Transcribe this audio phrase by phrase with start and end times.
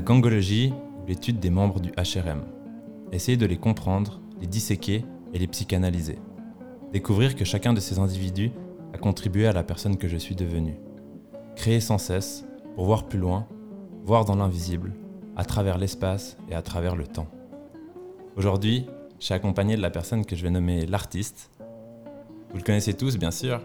[0.00, 2.42] Gangologie, ou l'étude des membres du HRM.
[3.12, 6.18] Essayer de les comprendre, les disséquer et les psychanalyser.
[6.92, 8.50] Découvrir que chacun de ces individus
[8.92, 10.76] a contribué à la personne que je suis devenue.
[11.56, 12.44] Créer sans cesse
[12.74, 13.46] pour voir plus loin,
[14.04, 14.92] voir dans l'invisible,
[15.36, 17.28] à travers l'espace et à travers le temps.
[18.36, 18.86] Aujourd'hui,
[19.18, 21.50] je suis accompagné de la personne que je vais nommer l'artiste.
[22.50, 23.60] Vous le connaissez tous, bien sûr.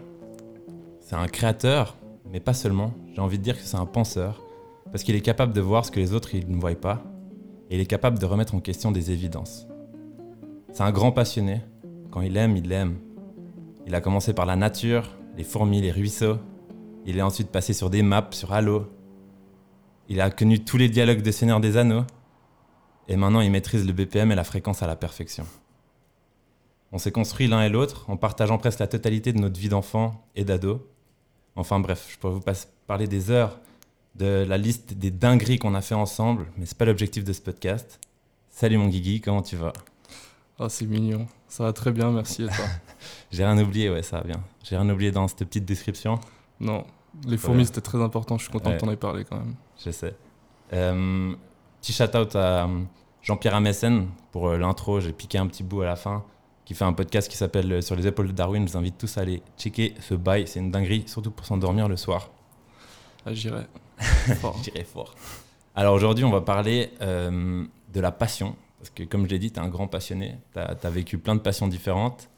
[1.00, 1.96] C'est un créateur,
[2.30, 2.92] mais pas seulement.
[3.14, 4.45] J'ai envie de dire que c'est un penseur,
[4.96, 7.02] parce qu'il est capable de voir ce que les autres ne voient pas,
[7.68, 9.66] et il est capable de remettre en question des évidences.
[10.72, 11.60] C'est un grand passionné.
[12.10, 12.96] Quand il aime, il aime.
[13.86, 16.38] Il a commencé par la nature, les fourmis, les ruisseaux.
[17.04, 18.86] Il est ensuite passé sur des maps, sur Halo.
[20.08, 22.04] Il a connu tous les dialogues de Seigneur des Anneaux.
[23.06, 25.44] Et maintenant, il maîtrise le BPM et la fréquence à la perfection.
[26.90, 30.24] On s'est construit l'un et l'autre en partageant presque la totalité de notre vie d'enfant
[30.34, 30.88] et d'ado.
[31.54, 32.44] Enfin bref, je pourrais vous
[32.86, 33.60] parler des heures
[34.18, 37.40] de la liste des dingueries qu'on a fait ensemble, mais c'est pas l'objectif de ce
[37.40, 38.00] podcast.
[38.50, 39.72] Salut mon Guigui, comment tu vas?
[40.58, 41.26] Oh, c'est mignon.
[41.48, 42.64] Ça va très bien, merci et toi?
[43.30, 44.42] J'ai rien oublié, ouais, ça va bien.
[44.64, 46.18] J'ai rien oublié dans cette petite description,
[46.60, 46.84] Non,
[47.24, 47.36] les Ouais.
[47.36, 48.76] fourmis c'était très important, je suis content Ouais.
[48.76, 49.54] que t'en aies parlé quand même.
[49.84, 50.14] je sais.
[50.72, 51.34] Euh,
[51.82, 52.80] petit shout-out à euh,
[53.22, 56.24] Jean-Pierre Amessen pour euh, l'intro, j'ai piqué un petit bout à la fin,
[56.64, 58.66] qui fait un podcast qui s'appelle Sur les épaules de Darwin.
[58.66, 61.86] Je vous invite tous à aller checker ce bail, c'est une dinguerie, surtout pour s'endormir
[61.88, 62.30] le soir.
[63.26, 63.66] Ah, j'irai.
[64.40, 64.56] Fort.
[64.58, 65.14] Je dirais fort.
[65.74, 68.54] Alors aujourd'hui, on va parler euh, de la passion.
[68.78, 70.36] Parce que comme je l'ai dit, tu es un grand passionné.
[70.52, 72.28] Tu as, vécu plein de passions différentes.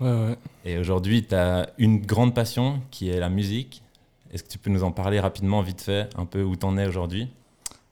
[0.00, 0.36] Ouais, ouais.
[0.64, 3.82] Et aujourd'hui, tu as une grande passion qui est la musique.
[4.32, 6.86] Est-ce que tu peux nous en parler rapidement, vite fait, un peu où t'en es
[6.86, 7.28] aujourd'hui?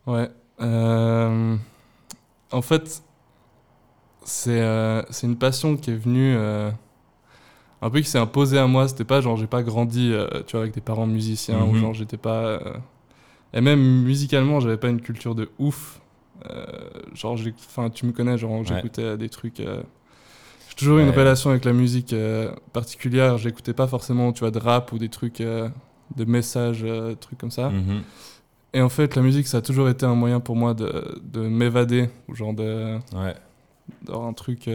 [0.06, 0.28] Ouais.
[0.60, 1.56] euh,
[2.52, 3.02] En fait,
[4.24, 6.36] c'est euh, c'est une passion qui est venue.
[7.82, 8.88] Un peu qui s'est imposée à moi.
[8.88, 11.80] C'était pas genre, j'ai pas grandi euh, tu vois, avec des parents musiciens ou Mhm.
[11.80, 12.44] genre, j'étais pas.
[12.46, 12.58] euh,
[13.52, 16.00] Et même musicalement, j'avais pas une culture de ouf.
[16.50, 16.64] Euh,
[17.14, 17.38] genre,
[17.68, 19.60] enfin, tu me connais, genre, j'écoutais des trucs.
[19.60, 19.82] euh,
[20.68, 22.14] J'ai toujours eu une relation avec la musique
[22.72, 23.38] particulière.
[23.38, 25.70] J'écoutais pas forcément, tu vois, de rap ou des trucs, de
[26.26, 26.84] messages,
[27.20, 27.70] trucs comme ça.
[27.70, 28.02] Mhm.
[28.74, 31.40] Et en fait, la musique, ça a toujours été un moyen pour moi de, de
[31.40, 33.34] m'évader, ou genre de- Ouais.
[34.02, 34.68] d'avoir un truc.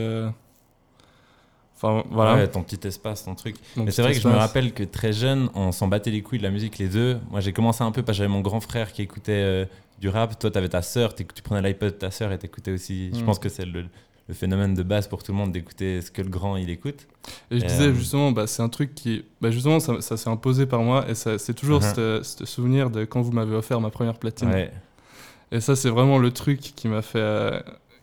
[1.84, 2.36] Euh, Enfin, voilà.
[2.36, 3.56] Ouais, ton petit espace, ton truc.
[3.76, 6.22] mon Mais c'est vrai que je me rappelle que très jeune, on s'en battait les
[6.22, 7.20] couilles de la musique les deux.
[7.30, 9.66] Moi, j'ai commencé un peu parce que j'avais mon grand frère qui écoutait euh,
[10.00, 10.38] du rap.
[10.40, 13.12] Toi, t'avais ta sœur, tu prenais l'iPod de ta sœur et t'écoutais aussi.
[13.14, 13.26] Je Mm.
[13.26, 13.86] pense que c'est le,
[14.28, 17.08] le phénomène de base pour tout le monde d'écouter ce que le grand il écoute.
[17.50, 19.26] Et je Euh, disais justement, bah, c'est un truc qui.
[19.42, 22.24] Bah, justement, ça, ça s'est imposé par moi, et c'est toujours Mhm.
[22.24, 24.50] ce souvenir de quand vous m'avez offert ma première platine.
[24.50, 24.72] Ouais.
[25.52, 27.20] Et ça, c'est vraiment le truc qui m'a fait.
[27.20, 27.60] euh,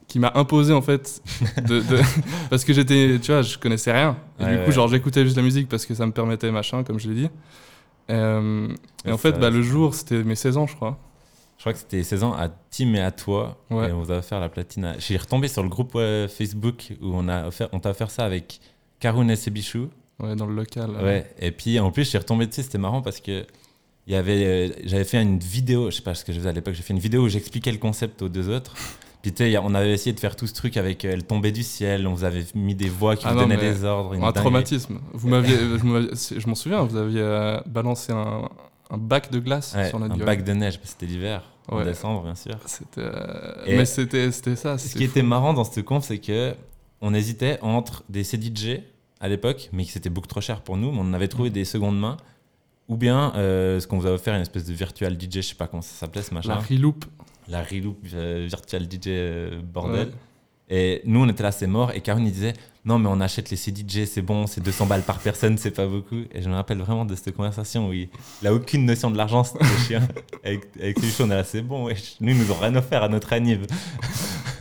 [0.09, 1.23] qui m'a imposé en fait
[1.67, 2.01] de, de-
[2.51, 4.73] parce que j'étais tu vois je connaissais rien et Ouais, du coup ouais.
[4.73, 7.29] genre j'écoutais juste la musique parce que ça me permettait machin comme je l'ai dit
[8.11, 8.69] Euh,
[9.05, 10.99] et en fait bah, le jour c'était mes 16 ans je crois
[11.59, 13.59] Je crois que c'était 16 ans à Tim et à toi.
[13.71, 13.91] Ouais.
[13.91, 14.85] Et on vous a offert la platine.
[14.87, 17.91] à- Je suis retombé sur le groupe euh, Facebook où on a offert, on t'a
[17.91, 18.61] offert ça avec
[19.01, 19.89] Karun et Sebichou.
[20.21, 20.91] ouais dans le local.
[21.03, 21.27] Ouais.
[21.41, 22.63] Et puis en plus, je suis retombé dessus.
[22.63, 23.45] C'était marrant parce que
[24.07, 25.91] il y avait, euh, j'avais fait une vidéo.
[25.91, 26.75] Je sais pas ce que je faisais à l'époque.
[26.75, 28.75] J'ai fait une vidéo où j'expliquais le concept aux deux autres.
[29.23, 31.51] Puis tu sais, on avait essayé de faire tout ce truc avec euh, Elle tombait
[31.53, 32.07] du ciel.
[32.07, 34.15] On vous avait mis des voix qui Ah vous non, donnaient des ordres.
[34.23, 38.49] un traumatisme vous m'aviez je m'en souviens vous aviez euh, balancé un,
[38.91, 40.79] un bac de glace Ouais, sur notre un gueule bac de neige.
[40.79, 41.43] parce que C'était l'hiver.
[41.71, 41.85] En Ouais.
[41.85, 42.57] décembre, bien sûr.
[42.97, 45.11] euh, mais c'était ça Ce qui fou.
[45.11, 46.55] était marrant dans ce conf, c'est que
[47.03, 48.81] on hésitait entre des CDJ
[49.21, 51.29] à l'époque, mais qui c'était beaucoup trop cher pour nous, mais on avait Mm.
[51.29, 52.17] trouvé des secondes mains,
[52.89, 55.55] ou bien euh, ce qu'on vous a offert, une espèce de virtual DJ, je sais
[55.57, 57.05] pas comment ça s'appelait ce machin, la reloop
[57.49, 60.09] la Reloop euh, virtual DJ euh, bordel.
[60.09, 60.13] Ouais.
[60.71, 61.93] Et nous, on était là, c'est mort.
[61.93, 62.53] Et Karine, il disait
[62.85, 65.87] Non, mais on achète les CDJ, c'est bon, c'est 200 balles par personne, c'est pas
[65.87, 66.23] beaucoup.
[66.33, 68.09] Et je me rappelle vraiment de cette conversation où il
[68.43, 70.07] n'a aucune notion de l'argent, c'était chien.
[70.45, 72.17] Avec, avec lui, on est là, c'est bon, wesh.
[72.21, 73.67] Nous, ils nous ont rien offert à notre anniv.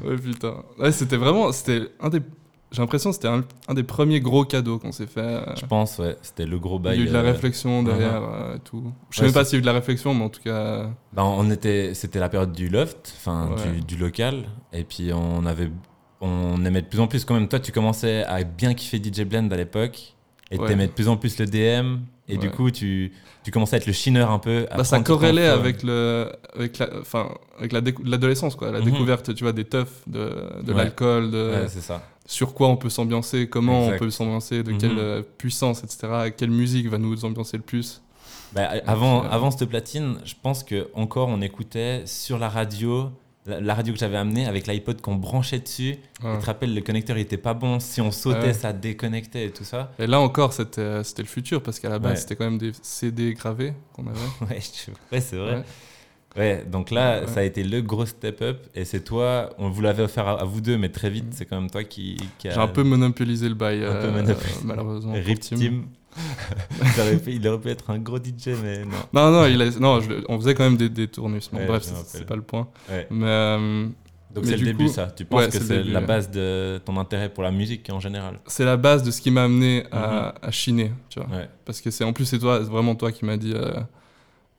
[0.03, 0.63] Ouais, putain.
[0.77, 1.51] Ouais, c'était vraiment.
[1.51, 2.21] C'était un des.
[2.71, 5.21] J'ai l'impression que c'était un, un des premiers gros cadeaux qu'on s'est fait.
[5.21, 6.97] euh, Je pense, ouais, c'était le gros Il bail.
[6.97, 8.91] y a eu de la euh, réflexion derrière euh, tout.
[9.09, 10.41] Je sais Ouais, même pas s'il y a eu de la réflexion, mais en tout
[10.41, 10.89] cas.
[11.13, 13.71] Ben, on était, c'était la période du loft, enfin Ouais.
[13.79, 14.43] du, du local,
[14.73, 15.71] et puis on avait,
[16.19, 17.47] on aimait de plus en plus quand même.
[17.47, 20.15] Toi, tu commençais à bien kiffer DJ Blend à l'époque,
[20.51, 23.13] et t'aimais de plus en plus le DM, et du coup, tu,
[23.45, 24.65] tu commençais à être le chineur un peu.
[24.71, 28.85] à Bah, ça corrélait avec le, avec la, enfin, avec la l'adolescence quoi, la Mhm.
[28.91, 32.01] découverte, tu vois, des teufs, de, de l'alcool, de Ouais, c'est ça.
[32.27, 33.95] Sur quoi on peut s'ambiancer, comment Exact.
[33.95, 34.77] on peut s'ambiancer, de Mhm.
[34.77, 36.31] quelle euh, puissance, etc.
[36.37, 38.01] Quelle musique va nous ambiancer le plus.
[38.53, 43.09] Bah, avant, euh, avant cette platine, je pense que encore on écoutait sur la radio
[43.45, 45.95] la, la radio que j'avais amenée avec l'iPod qu'on branchait dessus.
[46.21, 46.33] Ouais.
[46.35, 47.79] Tu te rappelles, le connecteur il était pas bon.
[47.79, 48.53] Si on sautait, Ouais.
[48.53, 49.93] ça déconnectait et tout ça.
[49.99, 52.17] Et là encore, c'était euh, le futur parce qu'à la base, Ouais.
[52.17, 54.19] c'était quand même des CD gravés qu'on avait.
[55.11, 55.63] Ouais, c'est vrai.
[56.37, 56.63] Ouais.
[56.69, 57.27] Donc là, Ouais.
[57.27, 58.57] ça a été le gros step up.
[58.75, 61.45] Et c'est toi, on vous l'avait offert à, à vous deux, mais très vite, c'est
[61.45, 62.53] quand même toi qui, qui a.
[62.53, 64.59] J'ai un peu monopolisé le bail, Un peu euh, monopolisé.
[64.63, 65.13] malheureusement.
[65.13, 65.55] pour Rip Tim.
[65.55, 65.85] Team.
[66.81, 68.97] il, aurait pu, il aurait pu être un gros DJ, mais non.
[69.13, 71.47] Non, non, il a- non je- on faisait quand même des, des tournus.
[71.51, 72.67] Bon, Ouais, bref, c'est- pas le point.
[72.89, 73.05] Ouais.
[73.11, 73.85] Mais euh,
[74.33, 75.07] Donc c'est le début, coup- ça.
[75.15, 78.39] Tu penses Ouais, que c'est la base de ton intérêt pour la musique en général?
[78.47, 81.29] C'est la base de ce qui m'a amené à, à chiner, tu vois.
[81.65, 83.73] Parce que c'est en plus, c'est toi, c'est vraiment toi qui m'as dit euh,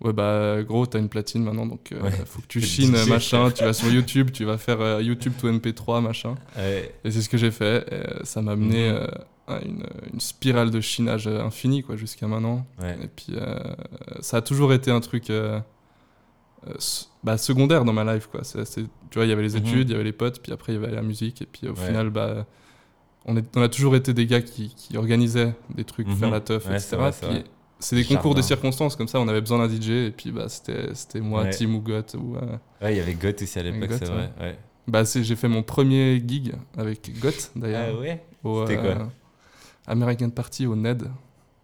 [0.01, 2.11] Ouais, bah, gros, t'as une platine maintenant, donc euh, Ouais.
[2.25, 3.51] faut que tu chines, machin.
[3.51, 6.37] Tu vas sur YouTube, tu vas faire euh, YouTube to MP3, machin.
[6.57, 6.95] Ouais.
[7.05, 7.85] Et c'est ce que j'ai fait.
[7.91, 9.07] Et, euh, ça m'a amené Mhm.
[9.49, 12.65] à une, une spirale de chinage infinie, quoi, jusqu'à maintenant.
[12.83, 13.35] Et puis,
[14.21, 15.33] ça a toujours été un truc
[17.25, 18.45] bah, secondaire dans ma life, quoi.
[18.45, 19.67] C'est- tu vois, il y avait les Mhm.
[19.67, 21.43] études, il y avait les potes, puis après, il y avait la musique.
[21.43, 22.47] Et puis, au final, bah,
[23.25, 26.17] on, est, on a toujours été des gars qui, qui organisaient des trucs, Mhm.
[26.17, 26.97] faire la teuf, etc.
[26.97, 27.45] vrai, Puis.
[27.79, 30.49] C'est des concours de circonstances, comme ça, on avait besoin d'un DJ, et puis bah,
[30.49, 31.51] c'était c'était moi, Ouais.
[31.51, 32.15] Tim ou Goth.
[32.19, 34.33] Ou, euh, Ouais, il y avait Goth aussi à l'époque, c'est vrai.
[34.41, 34.59] Ouais.
[34.87, 37.95] bah, c'est- j'ai fait mon premier gig avec Goth, d'ailleurs.
[37.97, 38.25] Ah ouais?
[38.43, 38.91] C'était quoi?
[38.91, 39.05] euh,
[39.87, 41.11] American Party au NED.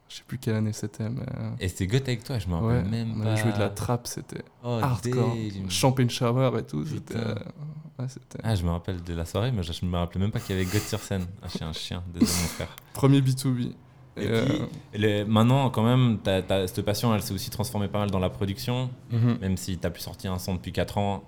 [0.08, 1.22] Je sais plus quelle année c'était, mais.
[1.22, 3.32] euh, Et c'était Goth avec toi, je me rappelle Ouais, même on pas.
[3.32, 5.36] avait joué de la trappe, c'était Oh, hardcore.
[5.68, 6.84] Champagne shower et tout.
[6.86, 7.16] C'était.
[7.16, 8.06] ouais,
[8.42, 10.60] Ah, je me rappelle de la soirée, mais je, me rappelais même pas qu'il y
[10.60, 11.26] avait Goth sur scène.
[11.42, 12.76] Ah, je suis un chien, désolé mon frère.
[12.92, 13.72] Premier B2B.
[14.16, 16.18] Et Et, puis, euh, le- maintenant, quand même,
[16.66, 19.38] cette passion, elle s'est aussi transformée pas mal dans la production, mhm.
[19.40, 21.24] même si t'as pu sortir un son depuis 4 ans.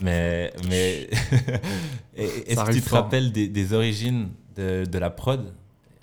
[0.00, 0.52] Mais,
[2.16, 3.04] est-ce que tu te fort.
[3.04, 5.54] rappelles des, des origines de, de la prod?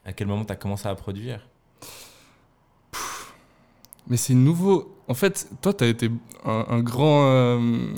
[0.05, 1.47] À quel moment t'as commencé à produire?
[4.07, 4.95] Mais c'est nouveau.
[5.07, 6.09] En fait, toi, tu as été
[6.45, 7.93] un, un grand euh,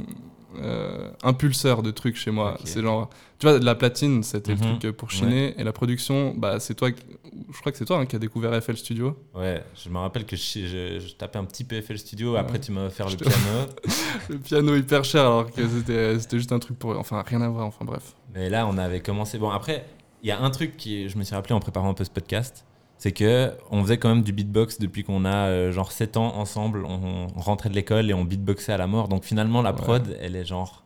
[0.62, 2.58] euh, impulseur de trucs chez moi.
[2.66, 3.10] C'est genre,
[3.40, 4.60] tu vois, la platine, c'était Mhm.
[4.60, 5.54] le truc euh, pour chiner.
[5.60, 8.54] Et la production, bah, c'est toi, je crois que c'est toi hein, qui a découvert
[8.62, 9.18] FL Studio.
[9.34, 12.40] Ouais, je me rappelle que je, je- je tapais un petit peu FL Studio, Ouais.
[12.40, 13.38] après tu m'as offert le te- piano.
[14.30, 16.98] Le piano hyper cher, alors que c'était c'était juste un truc pour.
[16.98, 18.14] Enfin, rien à voir, enfin bref.
[18.34, 19.38] Mais là, on avait commencé.
[19.38, 19.86] Bon, après,
[20.24, 22.10] il y a un truc qui, je me suis rappelé en préparant un peu ce
[22.12, 22.66] podcast,
[23.04, 26.36] c'est que on faisait quand même du beatbox depuis qu'on a euh, genre 7 ans
[26.38, 26.86] ensemble.
[26.86, 29.08] On, on rentrait de l'école et on beatboxait à la mort.
[29.08, 29.76] Donc finalement, la Ouais.
[29.78, 30.84] prod, elle est genre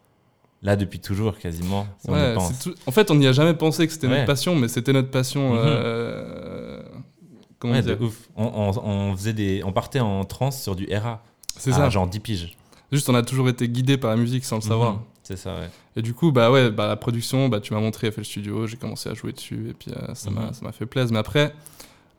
[0.64, 1.86] là depuis toujours quasiment.
[2.00, 2.54] Si on y Ouais, pense.
[2.54, 4.14] c'est tout- En fait, on n'y a jamais pensé que c'était Ouais.
[4.14, 5.56] notre passion, mais c'était notre passion.
[5.56, 5.60] Mhm.
[5.64, 6.82] euh,
[7.60, 8.30] Comment dire de ouf.
[8.38, 11.22] On, on- on faisait des, on partait en transe sur du RA.
[11.58, 11.90] C'est ça.
[11.90, 12.56] Genre 10 piges.
[12.92, 14.94] Juste, on a toujours été guidé par la musique sans le savoir.
[14.94, 15.00] Mhm.
[15.24, 15.70] C'est ça, ouais.
[15.96, 18.78] Et du coup, bah ouais, bah la production, bah tu m'as montré FL Studio, j'ai
[18.78, 20.54] commencé à jouer dessus et puis euh, ça m'a Mhm.
[20.54, 21.12] ça m'a fait plaisir.
[21.12, 21.54] Mais après,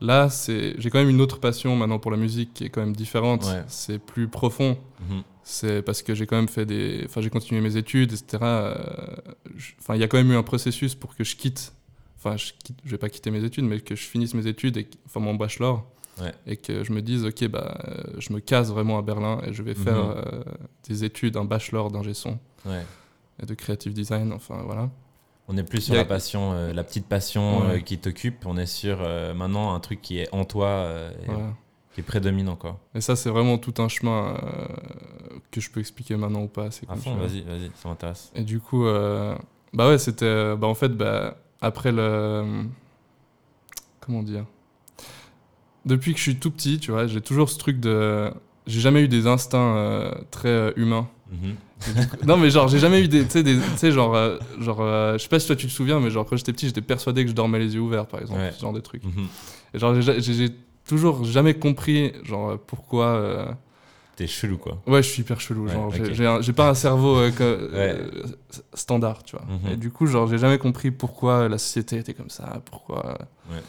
[0.01, 2.81] là, c'est j'ai quand même une autre passion maintenant pour la musique qui est quand
[2.81, 3.45] même différente.
[3.45, 3.65] Ouais.
[3.69, 4.79] C'est plus profond.
[5.09, 5.23] Mhm.
[5.49, 8.39] C'est parce que j'ai quand même fait des, enfin j'ai continué mes études, etc.
[8.43, 8.75] Euh,
[9.81, 11.73] Enfin, il y a quand même eu un processus pour que je quitte.
[12.19, 14.77] Enfin, je quitte, je vais pas quitter mes études, mais que je finisse mes études
[14.77, 15.87] et enfin mon bachelor.
[16.21, 16.33] Ouais.
[16.47, 19.53] Et que je me dise, ok, bah, euh, je me case vraiment à Berlin et
[19.53, 20.15] je vais faire Mhm.
[20.17, 20.43] euh,
[20.89, 22.85] des études, un bachelor d'ingé son Ouais.
[23.43, 24.91] et de creative design, enfin voilà.
[25.49, 27.77] On est plus sur la passion, euh, la petite passion Ouais.
[27.77, 28.45] euh, qui t'occupe.
[28.47, 30.89] On est sur euh, maintenant un truc qui est en toi
[31.23, 31.31] et
[31.95, 32.81] qui est prédominant quoi.
[32.95, 34.37] Et ça, c'est vraiment tout un chemin
[35.51, 36.67] que je peux expliquer maintenant ou pas.
[36.89, 38.33] À fond, vas-y, vas-y, ça m'intéresse.
[38.35, 38.85] Et du coup,
[39.73, 40.57] bah ouais, c'était.
[40.57, 42.65] Bah en fait, bah, après le.
[44.01, 44.45] Comment dire
[45.85, 48.33] Depuis que je suis tout petit, tu vois, j'ai toujours ce truc de.
[48.67, 51.09] J'ai jamais eu des instincts très humains.
[52.27, 53.27] Non, mais genre, j'ai jamais eu des.
[53.27, 53.43] Tu
[53.77, 54.15] sais, genre.
[54.15, 56.53] euh, genre euh, je sais pas si toi tu te souviens, mais genre, quand j'étais
[56.53, 58.41] petit, j'étais persuadé que je dormais les yeux ouverts, par exemple.
[58.41, 58.53] Ouais.
[58.53, 59.05] Ce genre de trucs.
[59.05, 59.27] Mhm.
[59.75, 60.51] Et genre, j'ai- j'ai j'ai
[60.87, 63.07] toujours jamais compris, genre, euh, pourquoi.
[63.07, 63.47] euh,
[64.17, 64.81] T'es chelou quoi.
[64.87, 65.67] Ouais, je suis hyper chelou.
[65.67, 66.13] Ouais, genre, j'ai- ok.
[66.15, 68.09] j'ai un- j'ai pas un cerveau euh, que- euh,
[68.73, 69.45] standard, tu vois.
[69.45, 69.73] Mhm.
[69.73, 73.19] Et du coup, genre, j'ai jamais compris pourquoi la société était comme ça, pourquoi,
[73.51, 73.61] Ouais.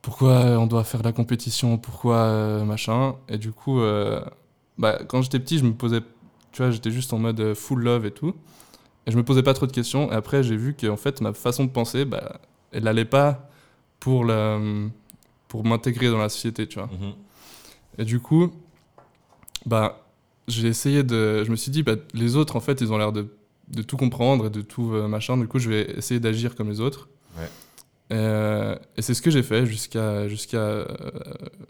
[0.00, 3.16] pourquoi on doit faire de la compétition, pourquoi euh, machin.
[3.28, 4.22] Et du coup, euh,
[4.78, 6.00] bah, quand j'étais petit, je me posais,
[6.54, 8.32] tu vois, j'étais juste en mode euh, full love et tout.
[9.06, 10.10] Et je me posais pas trop de questions.
[10.12, 13.50] Et après, j'ai vu qu'en fait, ma façon de penser, bah, elle allait pas
[13.98, 14.60] pour la,
[15.48, 16.88] pour m'intégrer dans la société, tu vois.
[16.88, 17.12] Mhm.
[17.98, 18.52] Et du coup,
[19.66, 20.06] bah,
[20.46, 21.42] j'ai essayé de.
[21.42, 23.26] Je me suis dit, bah, les autres, en fait, ils ont l'air de,
[23.68, 25.36] de tout comprendre et de tout euh, machin.
[25.36, 27.08] Du coup, je vais essayer d'agir comme les autres.
[27.36, 27.50] Ouais.
[28.12, 30.84] Euh, et c'est ce que j'ai fait jusqu'à jusqu'à euh,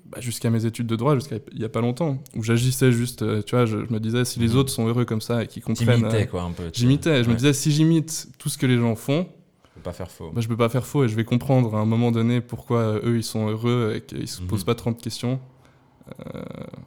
[0.07, 3.23] bah, jusqu'à mes études de droit, jusqu'à il y a pas longtemps, où j'agissais juste.
[3.23, 4.57] euh, tu vois, je, je me disais, si les Mhm.
[4.57, 5.99] autres sont heureux comme ça et qu'ils comprennent.
[6.01, 6.71] T'imitais euh, quoi un peu.
[6.73, 7.23] J'imitais.
[7.23, 9.29] Je me disais, si j'imite tout ce que les gens font,
[9.75, 10.33] Faut pas faire faux.
[10.35, 12.97] bah, je peux pas faire faux et je vais comprendre à un moment donné pourquoi
[13.05, 14.49] eux ils sont heureux et qu'ils se Mhm.
[14.49, 15.39] posent pas 30 questions.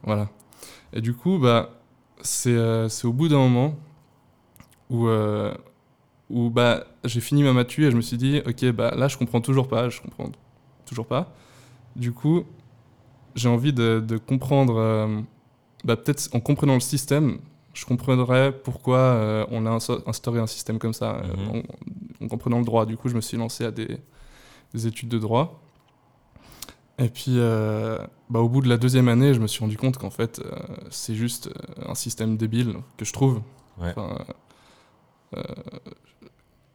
[0.04, 0.28] Voilà.
[0.92, 1.70] Et du coup, bah,
[2.20, 2.54] c'est
[3.04, 3.76] au bout d'un moment
[4.90, 5.06] où,
[6.30, 9.16] où bah, j'ai fini ma matu et je me suis dit, ok, bah, là, je
[9.16, 10.30] comprends toujours pas, je comprends
[10.86, 11.32] toujours pas.
[11.96, 12.44] Du coup,
[13.34, 15.20] j'ai envie de, de comprendre, euh,
[15.84, 17.38] bah, peut-être en comprenant le système,
[17.72, 19.70] je comprendrais pourquoi euh, on a
[20.06, 21.62] instauré un système comme ça, Mhm.
[22.20, 22.84] en, en comprenant le droit.
[22.86, 23.98] Du coup, je me suis lancé à des,
[24.74, 25.60] des études de droit.
[27.00, 27.96] Et puis, euh,
[28.28, 30.50] bah, au bout de la deuxième année, je me suis rendu compte qu'en fait, euh,
[30.90, 33.40] c'est juste euh, un système débile que je trouve.
[33.80, 33.90] Ouais.
[33.90, 34.18] Enfin,
[35.36, 35.42] euh,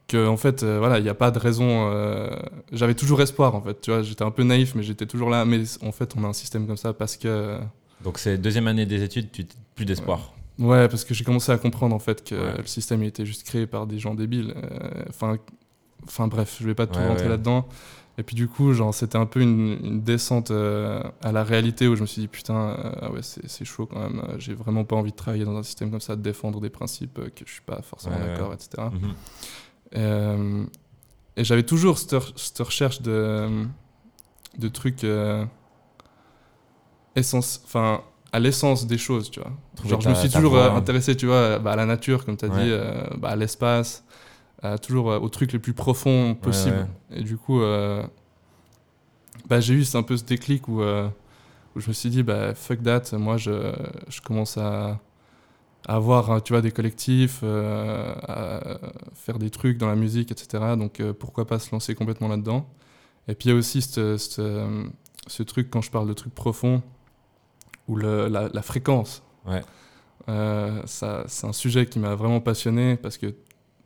[0.08, 1.90] que en fait, euh, voilà, il n'y a pas de raison.
[1.90, 2.30] euh,
[2.72, 3.80] J'avais toujours espoir, en fait.
[3.80, 5.44] Tu vois, j'étais un peu naïf, mais j'étais toujours là.
[5.44, 7.58] Mais en fait, on a un système comme ça parce que.
[8.02, 10.32] Donc, c'est deuxième année des études, tu plus d'espoir.
[10.58, 12.58] Ouais, parce que j'ai commencé à comprendre en fait que Ouais.
[12.58, 14.54] le système il était juste créé par des gens débiles.
[14.56, 15.36] Euh, Enfin,
[16.06, 17.30] enfin bref, je vais pas tout Ouais, rentrer ouais.
[17.30, 17.66] là-dedans.
[18.18, 21.96] Et puis du coup, genre, c'était un peu une, une descente à la réalité où
[21.96, 24.22] je me suis dit putain, ah ouais, c'est chaud quand même.
[24.38, 27.14] J'ai vraiment pas envie de travailler dans un système comme ça, de défendre des principes
[27.34, 28.84] que je suis pas forcément d'accord, etc.
[29.96, 30.64] Euh,
[31.36, 33.66] et j'avais toujours cette, re- cette recherche de,
[34.58, 35.44] de trucs euh,
[37.16, 39.52] essence, enfin, à l'essence des choses, tu vois.
[39.84, 42.44] Genre, je me suis toujours euh, intéressé, tu vois, bah, à la nature, comme tu
[42.44, 42.54] as Ouais.
[42.64, 44.04] dit, euh, bah, à l'espace,
[44.82, 46.86] toujours euh, aux trucs les plus profonds possibles.
[47.10, 48.02] Et du coup, euh,
[49.48, 51.08] bah, j'ai eu un peu ce déclic où, euh,
[51.76, 53.72] où je me suis dit, bah, fuck that, moi, je,
[54.08, 55.00] je commence à
[55.86, 58.78] avoir, hein, tu vois, des collectifs, euh, à
[59.14, 60.74] faire des trucs dans la musique, etc.
[60.78, 62.68] Donc, euh, pourquoi pas se lancer complètement là-dedans
[63.28, 64.16] Et puis, il y a aussi euh,
[65.26, 66.82] ce truc, quand je parle de trucs profonds,
[67.88, 69.22] où le, la, la fréquence.
[69.46, 69.62] Ouais.
[70.28, 73.34] Euh, ça, c'est un sujet qui m'a vraiment passionné parce que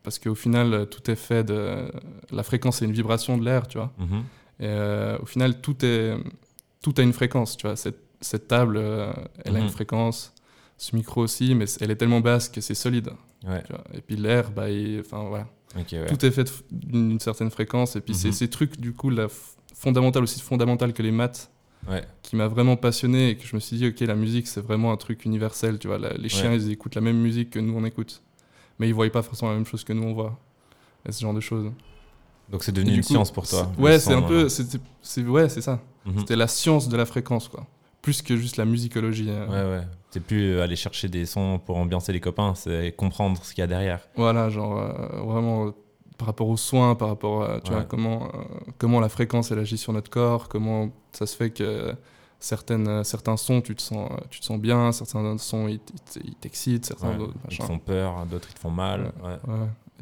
[0.05, 1.91] parce qu'au final, tout est fait de.
[2.31, 3.93] La fréquence, c'est une vibration de l'air, tu vois.
[3.99, 4.19] Mhm.
[4.61, 6.15] Et euh, au final, tout, est,
[6.81, 7.77] tout a une fréquence, tu vois.
[7.77, 8.81] Cette, cette table,
[9.45, 10.33] elle a une fréquence.
[10.81, 13.11] Ce micro aussi, mais elle est tellement basse que c'est solide.
[13.47, 13.63] Ouais.
[13.95, 15.47] Et puis l'air, bah, il- enfin voilà.
[15.77, 16.07] ouais.
[16.07, 17.97] Tout est fait d'une certaine fréquence.
[17.97, 18.33] Et puis c'est Mhm.
[18.35, 19.27] ces trucs, du coup, la
[19.75, 21.51] fondamentale, aussi fondamentale que les maths,
[21.89, 22.03] Ouais.
[22.23, 24.93] qui m'a vraiment passionné et que je me suis dit, ok, la musique, c'est vraiment
[24.93, 25.99] un truc universel, tu vois.
[25.99, 28.23] la- les chiens, ils écoutent la même musique que nous, on écoute.
[28.79, 30.39] Mais ils voient pas forcément la même chose que nous, on voit.
[31.09, 31.71] Et ce genre de choses.
[32.51, 33.71] Donc, c'est devenu une coup, science pour toi.
[33.79, 34.49] Ouais, c'est un peu.
[34.49, 35.81] c'était- c'est Ouais, c'est ça.
[36.07, 36.21] mhm.
[36.21, 37.67] C'était la science de la fréquence, quoi.
[38.09, 39.29] Plus que juste la musicologie.
[39.29, 39.47] euh.
[39.49, 39.87] Ouais, ouais.
[40.11, 43.61] C'est plus euh, aller chercher des sons pour ambiancer les copains, c'est comprendre ce qu'il
[43.61, 44.01] y a derrière.
[44.17, 45.73] Voilà, genre euh, vraiment
[46.17, 47.77] par rapport aux soins, par rapport à tu Ouais.
[47.77, 48.39] vois, comment, euh,
[48.79, 51.93] comment la fréquence elle agit sur notre corps, comment ça se fait que
[52.41, 55.81] certaines, certains sons tu te sens, tu te sens bien, certains sons ils
[56.41, 57.19] t'excitent, certains Ouais.
[57.19, 59.13] d'autres Ils te font peur, d'autres ils te font mal.
[59.23, 59.37] Ouais.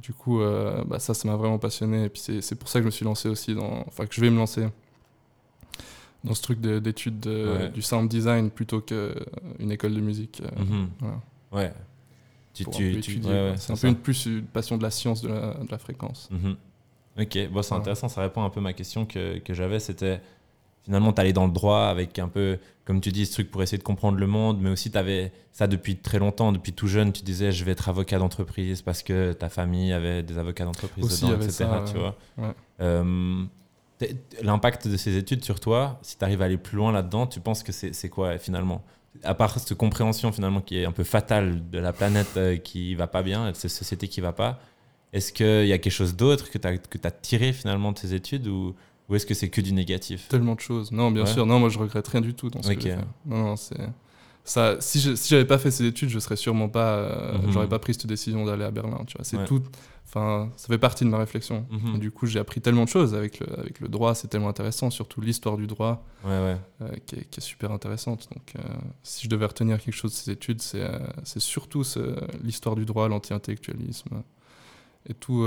[0.01, 2.05] Du coup, euh, bah, ça, ça m'a vraiment passionné.
[2.05, 3.83] Et puis c'est c'est pour ça que je me suis lancé aussi dans.
[3.89, 4.69] Enfin, que je vais me lancer
[6.25, 7.69] dans ce truc de- d'études Ouais.
[7.71, 10.43] du sound design plutôt qu'une école de musique.
[10.45, 10.89] euh, Mhm.
[11.01, 11.21] voilà,
[11.53, 11.73] Ouais.
[12.53, 13.83] Tu, tu, ouais, c'est un ça.
[13.83, 16.29] peu une, plus une passion de la science de la, de la fréquence.
[16.31, 16.57] Mhm.
[17.21, 19.79] Ok, bon, c'est intéressant, ça répond un peu à ma question que, que j'avais.
[19.79, 20.21] C'était
[20.83, 23.63] finalement, tu allais dans le droit avec un peu, comme tu dis, ce truc pour
[23.63, 26.87] essayer de comprendre le monde, mais aussi tu avais ça depuis très longtemps, depuis tout
[26.87, 27.13] jeune.
[27.13, 31.05] Tu disais, je vais être avocat d'entreprise parce que ta famille avait des avocats d'entreprise
[31.05, 31.53] Aussi, dedans, etc.
[31.53, 32.01] ça, tu ouais.
[32.01, 32.17] vois.
[32.39, 32.55] Ouais.
[32.81, 33.45] Euh,
[34.43, 37.41] L'impact de ces études sur toi, si tu arrives à aller plus loin là-dedans, tu
[37.41, 38.85] penses que c'est quoi finalement?
[39.25, 42.95] À part cette compréhension finalement qui est un peu fatale de la planète euh, qui
[42.95, 44.61] va pas bien, de cette société qui va pas,
[45.15, 46.73] est-ce qu'il y a quelque chose d'autre que tu as,
[47.05, 48.75] as tiré finalement de ces études ou,
[49.09, 50.29] ou est-ce que c'est que du négatif?
[50.29, 50.93] Tellement de choses.
[50.93, 51.33] Non, bien Ouais.
[51.33, 51.47] sûr.
[51.47, 52.75] Non, moi, je regrette rien du tout dans ce Ok.
[52.77, 52.97] que j'ai fait.
[53.25, 53.79] Non, non, c'est.
[54.49, 57.51] Ça, si je si j'avais pas fait ces études, je serais sûrement pas, euh, Mhm.
[57.53, 59.03] j'aurais pas pris cette décision d'aller à Berlin.
[59.07, 59.45] Tu vois, c'est Ouais.
[59.45, 59.61] tout.
[60.09, 61.67] Enfin, ça fait partie de ma réflexion.
[61.69, 61.99] Mhm.
[61.99, 64.15] Du coup, j'ai appris tellement de choses avec le, avec le droit.
[64.15, 66.57] C'est tellement intéressant, surtout l'histoire du droit, Ouais, ouais.
[66.83, 68.29] euh, qui, est, qui est super intéressante.
[68.33, 68.63] Donc, euh,
[69.03, 72.85] si je devais retenir quelque chose de ces études, c'est euh, surtout ce- l'histoire du
[72.85, 74.23] droit, l'anti-intellectualisme
[75.09, 75.45] et tout,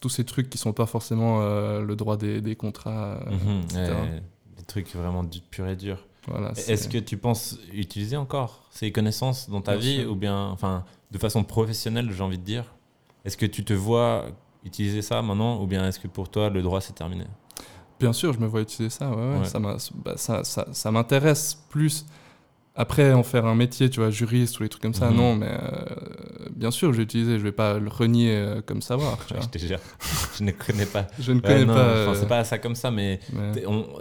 [0.00, 1.40] tous ces trucs qui sont pas forcément
[1.80, 3.20] le droit des, des contrats,
[3.64, 3.92] etc.
[3.92, 4.22] Ouais,
[4.58, 6.04] des trucs vraiment du pur et dur.
[6.28, 10.10] Voilà, Est-ce que tu penses utiliser encore ces connaissances dans ta Bien vie sûr.
[10.12, 12.64] ou bien, enfin, de façon professionnelle, j'ai envie de dire?
[13.24, 14.26] Est-ce que tu te vois
[14.64, 17.24] utiliser ça maintenant ou bien est-ce que pour toi le droit c'est terminé?
[18.00, 19.08] Bien sûr, je me vois utiliser ça.
[19.10, 19.44] Ouais, ouais, Ouais.
[19.46, 22.04] Ça, m'a- bah, ça, ça, ça m'intéresse plus.
[22.78, 25.16] Après, en faire un métier, tu vois, juriste ou les trucs comme ça, Mhm.
[25.16, 25.84] non, mais euh,
[26.54, 27.38] bien sûr, je vais utiliser.
[27.38, 29.18] Je vais pas le renier euh, comme savoir.
[29.26, 29.42] Tu vois.
[29.42, 29.78] Je te jure,
[30.36, 31.06] je ne connais pas.
[31.18, 31.80] Je ne Ouais, connais non, pas.
[31.80, 33.18] euh, c'est pas ça comme ça, mais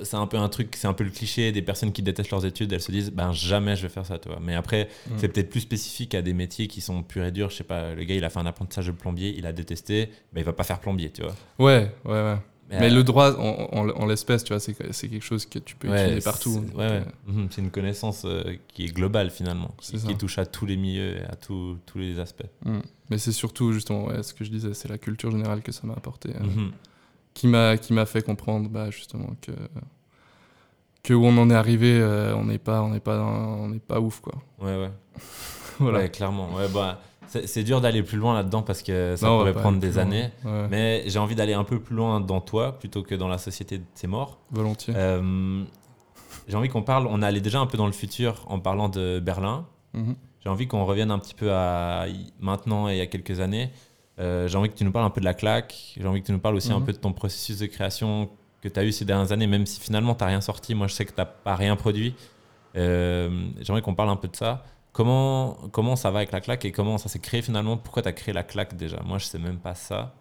[0.03, 2.45] c'est un peu un truc, c'est un peu le cliché des personnes qui détestent leurs
[2.45, 4.39] études, elles se disent ben jamais je vais faire ça, tu vois.
[4.41, 5.13] Mais après, Mm.
[5.17, 7.49] c'est peut-être plus spécifique à des métiers qui sont purs et durs.
[7.49, 10.09] Je sais pas, le gars il a fait un apprentissage de plombier, il a détesté,
[10.33, 11.35] ben il va pas faire plombier, tu vois.
[11.59, 12.37] Ouais, ouais, ouais.
[12.69, 15.59] Mais, euh, le droit, en, en- en l'espèce, tu vois, c'est c'est quelque chose que
[15.59, 16.49] tu peux ouais, utiliser partout.
[16.49, 17.03] c'est- Donc, ouais, ouais.
[17.27, 20.07] euh, Mhm, C'est une connaissance euh, qui est globale finalement, qui, C'est ça.
[20.07, 22.47] qui touche à tous les milieux et à tous tous les aspects.
[22.65, 22.79] mm.
[23.11, 25.85] Mais c'est surtout, justement, ouais, ce que je disais, c'est la culture générale que ça
[25.85, 26.29] m'a apporté.
[26.35, 26.71] euh, Mhm.
[27.35, 29.51] qui m'a qui m'a fait comprendre bah, justement que
[31.03, 33.27] que où on en est arrivé euh, on n'est pas on n'est pas dans-
[33.63, 34.91] on n'est pas ouf quoi Ouais, ouais.
[35.79, 36.53] voilà Ouais, clairement.
[36.55, 39.97] Ouais, bah, c'est dur d'aller plus loin là-dedans parce que ça Non, pourrait prendre des
[39.97, 40.29] années.
[40.43, 43.37] Ouais, Mais j'ai envie d'aller un peu plus loin dans toi plutôt que dans la
[43.37, 44.37] société de tes morts.
[44.51, 45.63] volontiers Euh,
[46.47, 49.19] j'ai envie qu'on parle, on allé déjà un peu dans le futur en parlant de
[49.19, 49.65] Berlin.
[49.93, 50.15] Mhm.
[50.43, 52.05] J'ai envie qu'on revienne un petit peu à
[52.39, 53.71] maintenant et il y a quelques années.
[54.19, 55.93] Euh, j'ai envie que tu nous parles un peu de la claque.
[55.99, 56.85] J'ai envie que tu nous parles aussi un Mhm.
[56.85, 58.29] peu de ton processus de création
[58.61, 60.73] que tu as eu ces dernières années, même si finalement tu n'as rien sorti.
[60.75, 62.13] Moi, je sais que tu n'as pas rien produit.
[62.75, 63.29] Euh,
[63.61, 64.63] J'aimerais qu'on parle un peu de ça.
[64.95, 67.75] Comment, comment ça va avec la claque et comment ça s'est créé finalement?
[67.75, 69.01] Pourquoi tu as créé la claque déjà?
[69.05, 70.13] Moi, je sais même pas ça.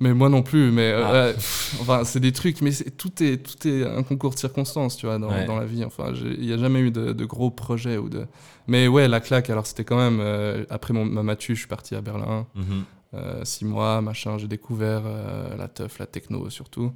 [0.00, 1.12] mais moi non plus mais euh, Ah.
[1.12, 4.38] ouais, pff, enfin c'est des trucs mais c'est- tout est tout est un concours de
[4.38, 5.44] circonstances tu vois dans, Ouais.
[5.46, 8.26] dans la vie enfin il n'y a jamais eu de, de gros projets ou de
[8.66, 11.68] mais ouais la claque alors c'était quand même euh, après mon, ma matu je suis
[11.68, 12.84] parti à Berlin Mhm.
[13.14, 16.92] euh, six mois machin j'ai découvert euh, la teuf la techno surtout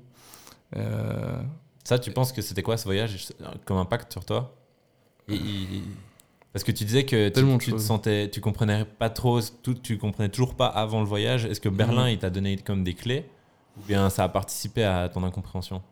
[0.76, 1.40] Euh,
[1.84, 3.28] Ça, tu penses que c'était quoi ce voyage
[3.64, 4.54] comme impact sur toi?
[5.28, 5.82] Et- et-
[6.52, 9.98] Parce que tu disais que tu, tu te sentais, tu comprenais pas trop, tout, tu
[9.98, 11.44] comprenais toujours pas avant le voyage.
[11.44, 12.10] Est-ce que Berlin, Mhm.
[12.12, 13.26] il t'a donné comme des clés
[13.78, 15.82] ou bien ça a participé à ton incompréhension?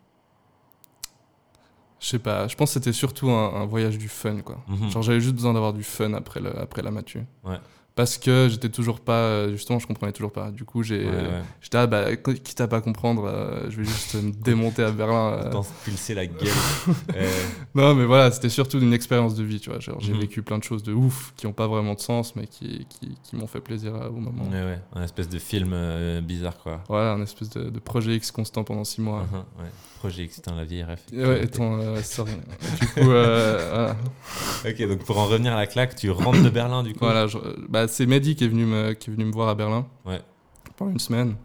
[2.00, 4.58] Je sais pas, je pense que c'était surtout un, un voyage du fun, quoi.
[4.68, 4.90] Mhm.
[4.90, 7.22] Genre, j'avais juste besoin d'avoir du fun après, le, après la matu.
[7.44, 7.56] Ouais.
[7.96, 10.50] Parce que j'étais toujours pas, euh, justement, je comprenais toujours pas.
[10.50, 11.42] Du coup, j'ai, Ouais, ouais.
[11.62, 14.90] j'étais, ah, bah, qu- quitte à pas comprendre, euh, je vais juste me démonter à
[14.90, 15.40] Berlin.
[15.46, 15.62] euh.
[15.82, 16.36] Pulser la gueule.
[17.16, 17.30] Euh,
[17.74, 19.78] Non, mais voilà, c'était surtout une expérience de vie, tu vois.
[19.80, 20.20] J'ai Mhm.
[20.20, 23.16] vécu plein de choses de ouf qui ont pas vraiment de sens, mais qui, qui,
[23.22, 24.44] qui m'ont fait plaisir euh, au moment.
[24.44, 26.82] ouais, ouais, un espèce de film euh, bizarre quoi.
[26.90, 29.20] Voilà, un espèce de, de projet X constant pendant six mois.
[29.58, 29.64] Ouais.
[30.08, 30.84] Projet excitant, la vieille.
[31.12, 32.32] Et Ouais, et ton, euh, sorry.
[32.80, 33.96] du coup, euh, voilà.
[34.74, 37.26] Ok, donc pour en revenir à la claque, tu rentres de Berlin du coup Voilà,
[37.26, 39.86] je- bah, c'est Mehdi qui est, venu me, qui est venu me voir à Berlin
[40.04, 40.20] Ouais.
[40.76, 41.36] pendant une semaine.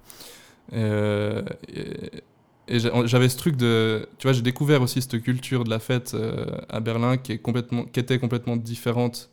[0.71, 1.41] Et, euh,
[1.73, 2.21] et-
[2.67, 4.07] et j'ai- j'avais ce truc de.
[4.17, 7.37] Tu vois, j'ai découvert aussi cette culture de la fête euh, à Berlin qui, est
[7.39, 9.29] complètement, qui était complètement différente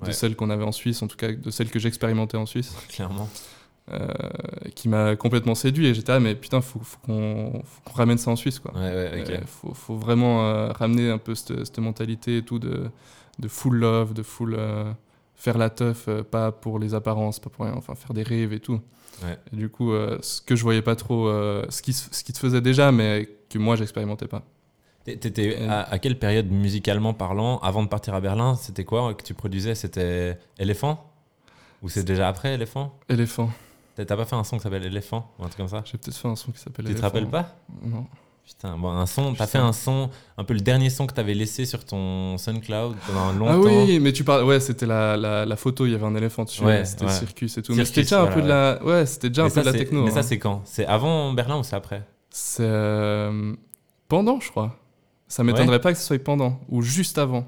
[0.00, 0.12] de Ouais.
[0.12, 3.28] celle qu'on avait en Suisse, en tout cas de celle que j'expérimentais en Suisse, Clairement.
[3.92, 4.08] Euh,
[4.74, 5.86] qui m'a complètement séduit.
[5.86, 7.62] Et j'étais, ah, mais putain, faut, faut qu'on
[7.94, 8.72] ramène ça en Suisse, quoi.
[8.74, 8.80] Ouais.
[8.82, 12.90] Euh, faut, faut vraiment euh, ramener un peu cette, mentalité et tout de,
[13.38, 14.58] de full love, de full
[15.34, 18.60] faire la teuf, pas pour les apparences, pas pour rien, enfin faire des rêves et
[18.60, 18.80] tout.
[19.24, 19.38] Ouais.
[19.52, 22.32] Et du coup, euh, ce que je voyais pas trop, euh, ce, qui, ce qui
[22.32, 24.42] te faisait déjà, mais que moi j'expérimentais pas.
[25.04, 25.68] T'é- T'étais Euh.
[25.70, 29.32] à, à quelle période musicalement parlant, avant de partir à Berlin, c'était quoi que tu
[29.34, 29.74] produisais?
[29.76, 31.10] C'était Éléphant
[31.82, 33.50] Ou c'est déjà après Éléphant Éléphant.
[34.06, 35.82] T'as pas fait un son qui s'appelle Éléphant ou un truc comme ça?
[35.84, 37.06] J'ai peut-être fait un son qui s'appelle Tu te Éléphant.
[37.06, 37.56] rappelles pas?
[37.82, 38.06] Non.
[38.46, 40.08] Putain, bon, un son, t'as fait un son,
[40.38, 43.52] un peu le dernier son que t'avais laissé sur ton SoundCloud pendant longtemps.
[43.52, 44.44] Ah oui, mais tu parles.
[44.44, 46.64] Ouais, c'était la, la, la photo, il y avait un éléphant dessus.
[46.64, 47.12] Ouais, c'était ouais.
[47.12, 47.72] Circus et tout.
[47.74, 48.82] mais Circus, c'était déjà un peu de la.
[48.82, 50.02] Ouais, c'était déjà mais un peu de la techno.
[50.04, 50.22] Mais ça, hein.
[50.22, 50.62] c'est quand?
[50.64, 52.04] C'est avant Berlin ou c'est après?
[52.30, 53.52] C'est euh,
[54.08, 54.76] pendant, je crois.
[55.26, 57.46] Ça m'étonnerait pas que ce soit pendant ou juste avant.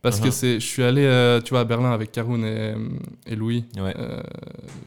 [0.00, 2.74] Parce que c'est, je suis allé, euh, tu vois, à Berlin avec Caroun et,
[3.26, 3.94] et Louis, Ouais.
[3.98, 4.20] euh,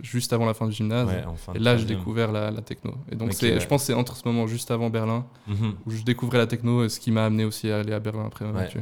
[0.01, 1.09] juste avant la fin du gymnase.
[1.09, 2.93] Ouais, en fin et là, j'ai découvert la, la techno.
[3.11, 3.59] Et donc, ouais.
[3.59, 5.73] je pense que c'est entre ce moment juste avant Berlin Mhm.
[5.85, 8.25] où je découvrais la techno, et ce qui m'a amené aussi à aller à Berlin
[8.25, 8.57] après ma Ouais.
[8.63, 8.79] matu.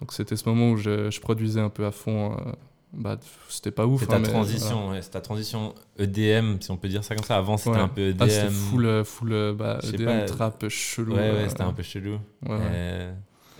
[0.00, 2.32] Donc, c'était ce moment où je, je produisais un peu à fond.
[2.32, 2.52] euh,
[2.94, 3.16] bah,
[3.48, 4.00] c'était pas ouf.
[4.00, 7.14] C'est hein, ta mais transition, ouais, c'est ta transition EDM, si on peut dire ça
[7.14, 7.36] comme ça.
[7.36, 7.78] Avant, c'était Ouais.
[7.78, 8.22] un peu EDM.
[8.22, 11.12] Ah, c'était full, euh, full euh, bah, EDM, pas, trap, chelou.
[11.14, 12.12] Ouais, ouais, euh, c'était un peu chelou.
[12.14, 12.18] ouais.
[12.50, 13.12] Euh,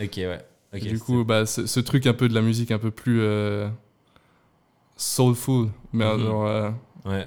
[0.02, 0.38] Ok, ouais.
[0.80, 3.68] Du coup, bah, ce, ce truc un peu de la musique un peu plus euh,
[4.96, 6.20] soulful, mais Mhm.
[6.20, 6.70] genre, euh,
[7.04, 7.26] ouais.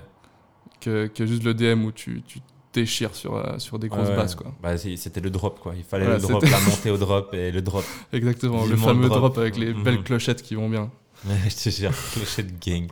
[0.81, 2.39] que, que juste le DM où tu, tu
[2.73, 4.35] déchires sur, euh, sur des grosses Ouais, basses.
[4.35, 4.53] Quoi.
[4.61, 5.73] Bah, c'était le drop, quoi.
[5.77, 7.83] Il fallait Voilà, le drop, la montée au drop et le drop.
[8.13, 9.19] Exactement, le fameux drop.
[9.19, 9.37] drop.
[9.37, 9.83] avec les Mhm.
[9.83, 10.89] belles clochettes qui vont bien.
[11.49, 12.87] Je te jure, clochette gang.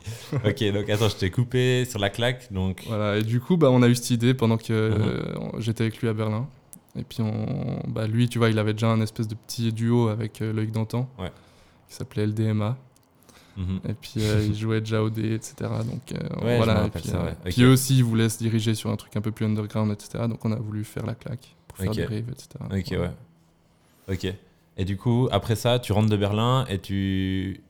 [0.45, 2.81] Ok, donc attends, je t'ai coupé sur la claque, donc.
[2.87, 5.01] Voilà, et du coup, bah, on a eu cette idée pendant que Mhm.
[5.01, 6.47] euh, j'étais avec lui à Berlin.
[6.95, 10.09] Et puis, on, bah, lui, tu vois, il avait déjà un espèce de petit duo
[10.09, 11.31] avec euh, Loïc Dantan, Ouais.
[11.89, 12.77] qui s'appelait LDMA.
[13.57, 13.79] Mhm.
[13.87, 15.55] Et puis, euh, il jouait déjà au dé, etc.
[15.59, 16.85] Donc, euh, voilà.
[16.85, 17.31] Et puis, ça, euh, ouais.
[17.45, 17.51] Ok.
[17.53, 20.25] puis eux aussi, ils voulaient se diriger sur un truc un peu plus underground, etc.
[20.27, 22.47] Donc, on a voulu faire la claque pour faire des raves, etc.
[22.65, 23.11] Ok, ouais.
[24.13, 24.33] Ok.
[24.77, 27.61] Et du coup, après ça, tu rentres de Berlin et tu.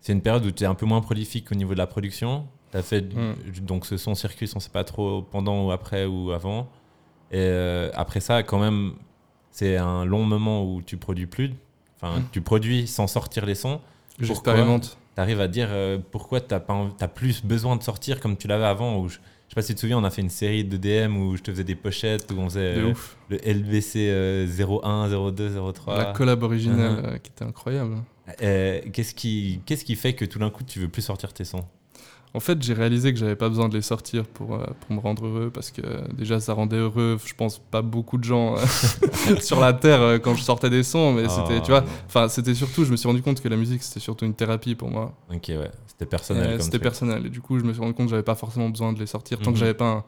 [0.00, 2.46] C'est une période où tu es un peu moins prolifique au niveau de la production.
[2.72, 3.34] Tu as fait Mm.
[3.60, 6.68] donc ce son circuit, on sait pas trop pendant ou après ou avant.
[7.32, 8.92] Et euh, après ça, quand même,
[9.50, 11.52] c'est un long moment où tu produis plus.
[12.00, 12.24] Enfin, Mm.
[12.32, 13.80] tu produis sans sortir les sons.
[14.20, 14.98] J'expérimente.
[15.14, 18.64] t'arrives à dire euh, pourquoi t'as pas t'as plus besoin de sortir comme tu l'avais
[18.64, 18.98] avant.
[18.98, 20.76] Ou je, je sais pas si tu te souviens, on a fait une série de
[20.76, 22.92] DM où je te faisais des pochettes, où on faisait euh,
[23.28, 25.96] le LBC euh, 01, 02, 03.
[25.98, 27.04] La collab originale Mhm.
[27.04, 27.96] euh, qui était incroyable.
[28.38, 31.64] Qu'est-ce qui, qu'est-ce qui fait que tout d'un coup tu veux plus sortir tes sons?
[32.34, 35.00] En fait, j'ai réalisé que j'avais pas besoin de les sortir pour, euh, pour me
[35.00, 38.56] rendre heureux parce que euh, déjà ça rendait heureux, je pense, pas beaucoup de gens
[38.56, 42.28] euh, sur la terre euh, quand je sortais des sons, mais c'était, tu vois, enfin,
[42.28, 44.88] c'était surtout, je me suis rendu compte que la musique c'était surtout une thérapie pour
[44.90, 45.12] moi.
[45.30, 46.62] Ok, ouais, c'était personnel.
[46.62, 48.94] C'était personnel et du coup, je me suis rendu compte que j'avais pas forcément besoin
[48.94, 49.54] de les sortir tant Mhm.
[49.54, 50.04] que j'avais pas un,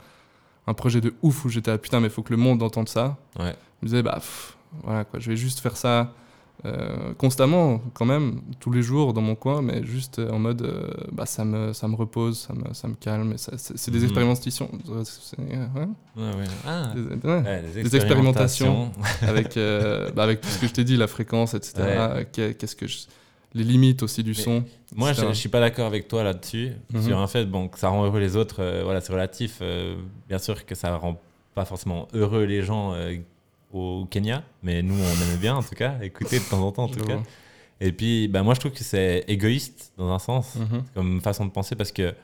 [0.66, 3.18] un projet de ouf où j'étais ah, putain, mais faut que le monde entende ça.
[3.38, 3.54] Ouais.
[3.82, 6.14] Je me disais, bah pff, voilà quoi, je vais juste faire ça.
[6.64, 10.62] Euh, constamment quand même tous les jours dans mon coin mais juste euh, en mode
[10.62, 14.70] euh, bah ça me ça me repose ça me, ça me calme c'est des expérimentations
[17.90, 18.92] des- expérimentations.
[19.22, 19.58] avec
[20.14, 21.72] bah, avec tout ce que je t'ai dit la fréquence etc
[22.16, 22.54] Ouais.
[22.54, 22.98] qu'est-ce que je-
[23.54, 24.64] les limites aussi du Mais- son
[24.96, 26.72] Moi, je, je suis pas d'accord avec toi là-dessus.
[26.92, 27.02] Mhm.
[27.02, 29.58] Sur un fait, bon, que ça rend heureux les autres, euh, voilà, c'est relatif.
[29.62, 29.94] euh,
[30.28, 31.20] bien sûr que ça rend
[31.54, 33.14] pas forcément heureux les gens euh,
[33.74, 36.84] au Kenya, mais nous, on aimait bien en tout cas, écouter de temps en temps
[36.84, 37.14] en Je tout cas.
[37.16, 37.22] vois.
[37.80, 40.84] Et puis, bah, moi, je trouve que c'est égoïste dans un sens, Mhm.
[40.94, 42.14] comme façon de penser, parce que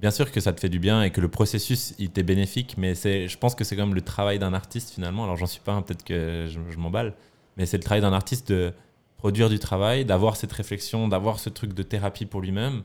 [0.00, 2.74] bien sûr que ça te fait du bien et que le processus, il t'est bénéfique,
[2.76, 5.24] mais c'est, je pense que c'est comme le travail d'un artiste finalement.
[5.24, 7.14] Alors, j'en suis pas, un, peut-être que je, je m'emballe,
[7.56, 8.72] mais c'est le travail d'un artiste de
[9.16, 12.82] produire du travail, d'avoir cette réflexion, d'avoir ce truc de thérapie pour lui-même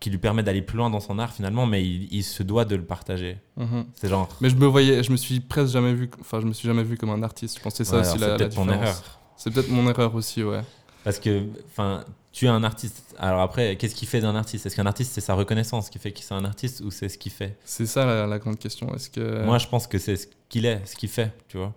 [0.00, 2.64] qui lui permet d'aller plus loin dans son art finalement, mais il, il se doit
[2.64, 3.38] de le partager.
[3.56, 3.86] Mhm.
[3.94, 4.28] C'est genre.
[4.40, 6.82] mais je me voyais je me suis presque jamais vu enfin je me suis jamais
[6.82, 8.68] vu comme un artiste je c'est ça Ouais, aussi la, c'est la différence.
[8.74, 9.20] erreur.
[9.36, 10.60] c'est peut-être mon erreur aussi ouais
[11.04, 13.14] Parce que, enfin, tu es un artiste.
[13.18, 14.66] Alors après, qu'est-ce qui fait d'un artiste?
[14.66, 17.16] Est-ce qu'un artiste, c'est sa reconnaissance qui fait qu'il c'est un artiste ou c'est ce
[17.16, 17.56] qu'il fait?
[17.64, 20.66] C'est ça la, la grande question est-ce que Moi, je pense que c'est ce qu'il
[20.66, 21.72] est, ce qu'il fait, tu vois.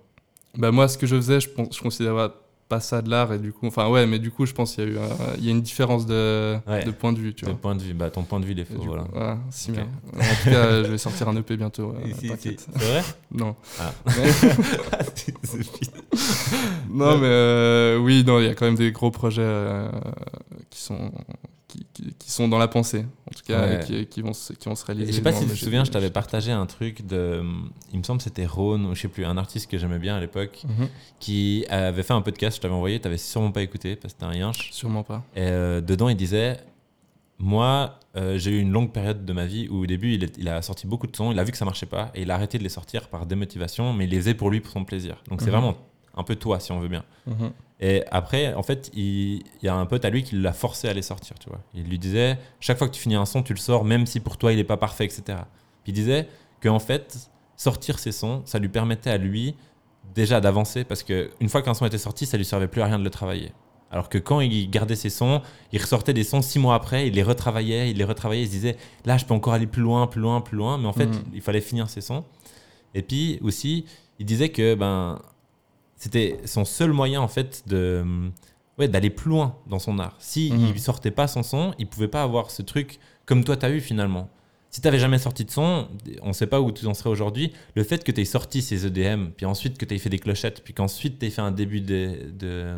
[0.57, 2.29] Bah moi, ce que je faisais, je, pense, je considérais
[2.69, 4.83] pas ça de l'art et du coup, enfin ouais, mais du coup, je pense qu'il
[4.83, 4.97] y a eu,
[5.39, 6.83] il y a une différence de, Ouais.
[6.85, 7.59] de point de vue, tu Ton vois.
[7.59, 9.03] point de vue, bah, ton point de vue, il est faux, voilà.
[9.03, 9.87] coup, si bien.
[10.15, 11.87] En tout cas, je vais sortir un EP bientôt.
[11.93, 12.65] ouais, Si, si, t'inquiète.
[12.77, 13.01] C'est vrai?
[13.31, 13.55] Non.
[13.79, 13.91] Ah.
[14.15, 15.69] Mais-
[16.91, 19.89] non, mais euh, oui, non, il y a quand même des gros projets euh,
[20.69, 21.11] qui sont
[21.69, 23.79] qui, qui- qui sont dans la pensée, en tout cas, Ouais.
[23.85, 25.11] qui, qui vont se, qui vont se réaliser.
[25.13, 27.41] Je sais pas si tu te souviens, je t'avais partagé un truc de.
[27.93, 30.17] Il me semble que c'était Rhône, ou je sais plus, un artiste que j'aimais bien
[30.17, 30.87] à l'époque, Mhm.
[31.19, 34.25] qui avait fait un podcast, je t'avais envoyé, t'avais sûrement pas écouté parce que t'es
[34.25, 34.71] un yinche.
[34.73, 35.23] Sûrement pas.
[35.35, 36.57] Et euh, dedans, il disait
[37.41, 40.37] Moi, euh, j'ai eu une longue période de ma vie où au début, il, est-
[40.37, 42.31] il a sorti beaucoup de sons, il a vu que ça marchait pas, et il
[42.31, 44.83] a arrêté de les sortir par démotivation, mais il les faisait pour lui, pour son
[44.83, 45.23] plaisir.
[45.29, 45.51] Donc c'est Mhm.
[45.53, 45.77] vraiment
[46.15, 47.05] un peu toi, si on veut bien.
[47.27, 47.51] Mhm.
[47.81, 50.89] Et après, en fait, il, il y a un pote à lui qui l'a forcé
[50.89, 51.59] à les sortir, tu vois.
[51.73, 54.19] Il lui disait Chaque fois que tu finis un son, tu le sors, même si
[54.19, 55.23] pour toi, il n'est pas parfait, etc.
[55.83, 56.27] Puis il disait
[56.61, 59.55] qu'en fait, sortir ses sons, ça lui permettait à lui
[60.13, 62.99] déjà d'avancer, parce qu'une fois qu'un son était sorti, ça lui servait plus à rien
[62.99, 63.51] de le travailler.
[63.91, 67.13] Alors que quand il gardait ses sons, il ressortait des sons six mois après, il
[67.15, 70.05] les retravaillait, il les retravaillait, il se disait là je peux encore aller plus loin,
[70.05, 71.23] plus loin, plus loin, mais en fait Mhm.
[71.33, 72.23] il fallait finir ses sons.
[72.93, 73.85] Et puis aussi,
[74.19, 75.19] il disait que ben
[75.99, 78.03] c'était son seul moyen en fait de
[78.79, 80.15] ouais, d'aller plus loin dans son art.
[80.19, 80.71] Si Mhm.
[80.73, 83.69] il sortait pas son son, il pouvait pas avoir ce truc comme toi tu as
[83.69, 84.29] eu finalement.
[84.71, 85.87] Si tu n'avais jamais sorti de son,
[86.21, 87.51] on sait pas où tu en serais aujourd'hui.
[87.75, 90.19] Le fait que tu aies sorti ces EDM, puis ensuite que tu aies fait des
[90.19, 92.75] clochettes, puis qu'ensuite tu aies fait un début de, de,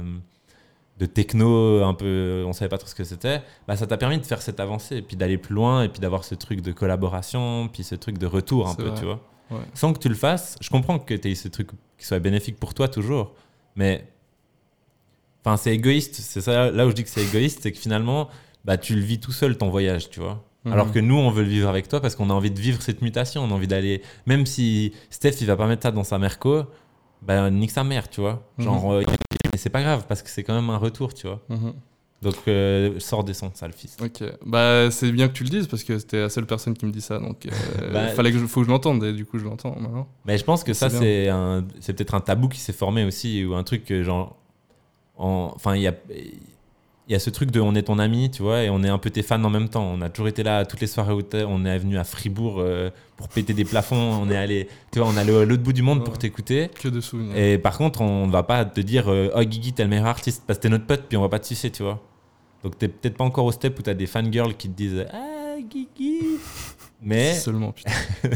[1.00, 4.18] de techno, un peu, on savait pas trop ce que c'était, bah, ça t'a permis
[4.20, 7.68] de faire cette avancée, puis d'aller plus loin, et puis d'avoir ce truc de collaboration,
[7.72, 8.98] puis ce truc de retour un peu, vrai.
[9.00, 9.20] tu vois.
[9.52, 9.60] Ouais.
[9.74, 12.58] Sans que tu le fasses, je comprends que tu aies ce truc qui soit bénéfique
[12.58, 13.36] pour toi toujours,
[13.76, 14.08] mais
[15.44, 16.16] enfin, c'est égoïste.
[16.16, 18.30] C'est ça là où je dis que c'est égoïste, c'est que finalement,
[18.66, 20.44] bah, tu le vis tout seul ton voyage, tu vois.
[20.66, 20.74] Mhm.
[20.74, 22.82] Alors que nous, on veut le vivre avec toi parce qu'on a envie de vivre
[22.82, 24.02] cette mutation, on a envie d'aller.
[24.26, 26.64] Même si Steph, il va pas mettre ça dans sa merco,
[27.22, 28.48] bah, nique sa mère, tu vois.
[28.58, 29.04] Genre, euh,
[29.52, 31.42] mais c'est pas grave parce que c'est quand même un retour, tu vois.
[31.50, 31.74] Mhm.
[32.22, 33.98] Donc, euh, sors des sons, ça le fils.
[34.00, 36.86] Ok, bah c'est bien que tu le dises parce que c'était la seule personne qui
[36.86, 39.26] me dit ça, donc euh, Bah, fallait que je, faut que je l'entende et du
[39.26, 40.08] coup je l'entends maintenant.
[40.26, 43.04] Mais je pense que ça, C'est c'est un, c'est peut-être un tabou qui s'est formé
[43.06, 44.36] aussi, ou un truc que genre,
[45.18, 45.96] en- enfin, il y a,
[47.08, 48.90] il y a ce truc de, on est ton ami, tu vois, et on est
[48.90, 49.84] un peu tes fans en même temps.
[49.92, 52.92] On a toujours été là toutes les soirées où on est venu à Fribourg euh,
[53.18, 55.74] pour péter des plafonds, on est allé, tu vois, on est allé à l'autre bout
[55.74, 56.70] du monde pour t'écouter.
[56.80, 57.36] Que de souvenirs.
[57.36, 60.44] Et par contre, on va pas te dire, euh, oh Guigui, t'es le meilleur artiste,
[60.46, 62.00] parce que t'es notre pote, puis on va pas te sucer, tu vois.
[62.63, 65.58] Donc t'es peut-être pas encore au step où t'as des fangirls qui te disent, ah
[65.62, 66.39] Guigui.
[67.02, 67.91] Mais Seulement, putain.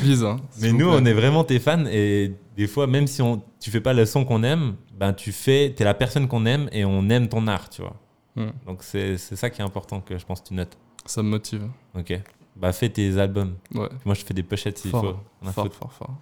[0.00, 0.40] Please, hein.
[0.60, 3.80] mais nous, on est vraiment tes fans et des fois, même si on, tu fais
[3.80, 7.08] pas le son qu'on aime, ben tu fais, t'es la personne qu'on aime et on
[7.08, 7.96] aime ton art, tu vois.
[8.36, 8.50] Hmm.
[8.66, 10.76] Donc c'est ça qui est important que je pense que tu notes.
[11.06, 11.68] Ça me motive.
[11.96, 12.18] Ok.
[12.56, 13.56] Bah fais tes albums.
[13.74, 13.88] Ouais.
[14.04, 15.16] Moi, je fais des pochettes s'il faut.
[15.42, 16.14] On a Fort, fort, fort.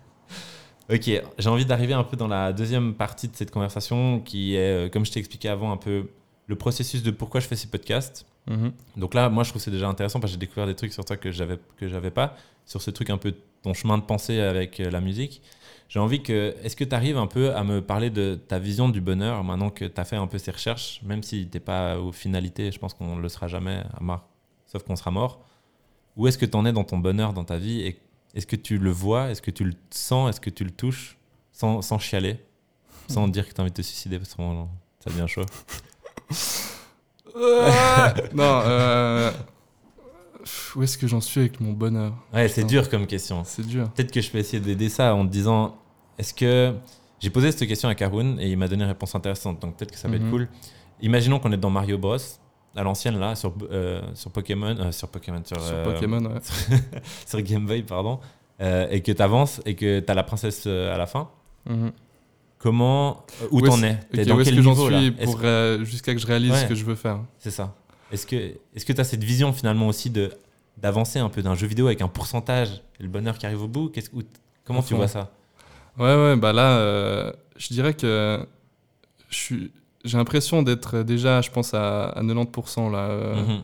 [0.91, 4.87] Ok, j'ai envie d'arriver un peu dans la deuxième partie de cette conversation qui est,
[4.87, 6.09] euh, comme je t'ai expliqué avant, un peu
[6.49, 8.27] le processus de pourquoi je fais ces podcasts.
[8.49, 8.73] Mhm.
[8.97, 10.93] Donc là, moi, je trouve que c'est déjà intéressant parce que j'ai découvert des trucs
[10.93, 14.03] sur toi que j'avais que j'avais pas, sur ce truc un peu ton chemin de
[14.03, 15.43] pensée avec euh, la musique.
[15.89, 18.89] J'ai envie que, est-ce que tu arrives un peu à me parler de ta vision
[18.91, 21.99] du bonheur maintenant que tu as fait un peu ces recherches, même si t'es pas
[21.99, 24.29] aux finalités, je pense qu'on ne le sera jamais, à mort,
[24.67, 25.41] sauf qu'on sera mort.
[26.17, 27.99] Où est-ce que tu en es dans ton bonheur, dans ta vie et
[28.35, 31.17] Est-ce que tu le vois Est-ce que tu le sens Est-ce que tu le touches
[31.53, 32.39] sans, sans chialer
[33.09, 34.43] Sans dire que tu as envie de te suicider parce que
[35.01, 35.47] ça devient chaud?
[38.35, 39.31] Non, euh,
[40.77, 43.43] où est-ce que j'en suis avec mon bonheur Ouais, c'est dur comme question.
[43.45, 43.91] C'est dur.
[43.91, 45.77] Peut-être que je peux essayer d'aider ça en te disant
[46.19, 46.75] est-ce que.
[47.21, 49.91] J'ai posé cette question à Karun et il m'a donné une réponse intéressante, donc peut-être
[49.91, 50.31] que ça va être Mhm.
[50.31, 50.49] cool.
[51.03, 52.17] Imaginons qu'on est dans Mario Bros,
[52.77, 56.39] à l'ancienne là, sur, euh, sur Pokémon, euh, sur Pokémon, sur, Sur euh, Pokémon, ouais.
[57.27, 58.21] sur Game Boy, pardon,
[58.61, 61.29] euh, et que tu avances et que tu as la princesse euh, à la fin.
[61.69, 61.91] Mhm.
[62.59, 63.25] Comment.
[63.43, 63.99] euh, Où Où t'en es?
[64.13, 66.51] T'es Ok, dans où est-ce quel que j'en suis pour, euh, jusqu'à que je réalise
[66.53, 66.63] Ouais.
[66.63, 67.21] ce que je veux faire?
[67.39, 67.75] C'est ça.
[68.11, 68.37] Est-ce que
[68.75, 70.31] est-ce que tu as cette vision finalement aussi de
[70.77, 73.69] d'avancer un peu d'un jeu vidéo avec un pourcentage et le bonheur qui arrive au
[73.69, 73.93] bout?
[74.13, 74.23] Où-
[74.65, 75.31] Comment tu vois ça?
[75.99, 78.47] Ouais, ouais, bah là, euh, je dirais que
[79.31, 79.73] je suis-
[80.05, 82.99] j'ai l'impression d'être déjà, je pense, à, à 90% là.
[82.99, 83.63] euh, Mhm.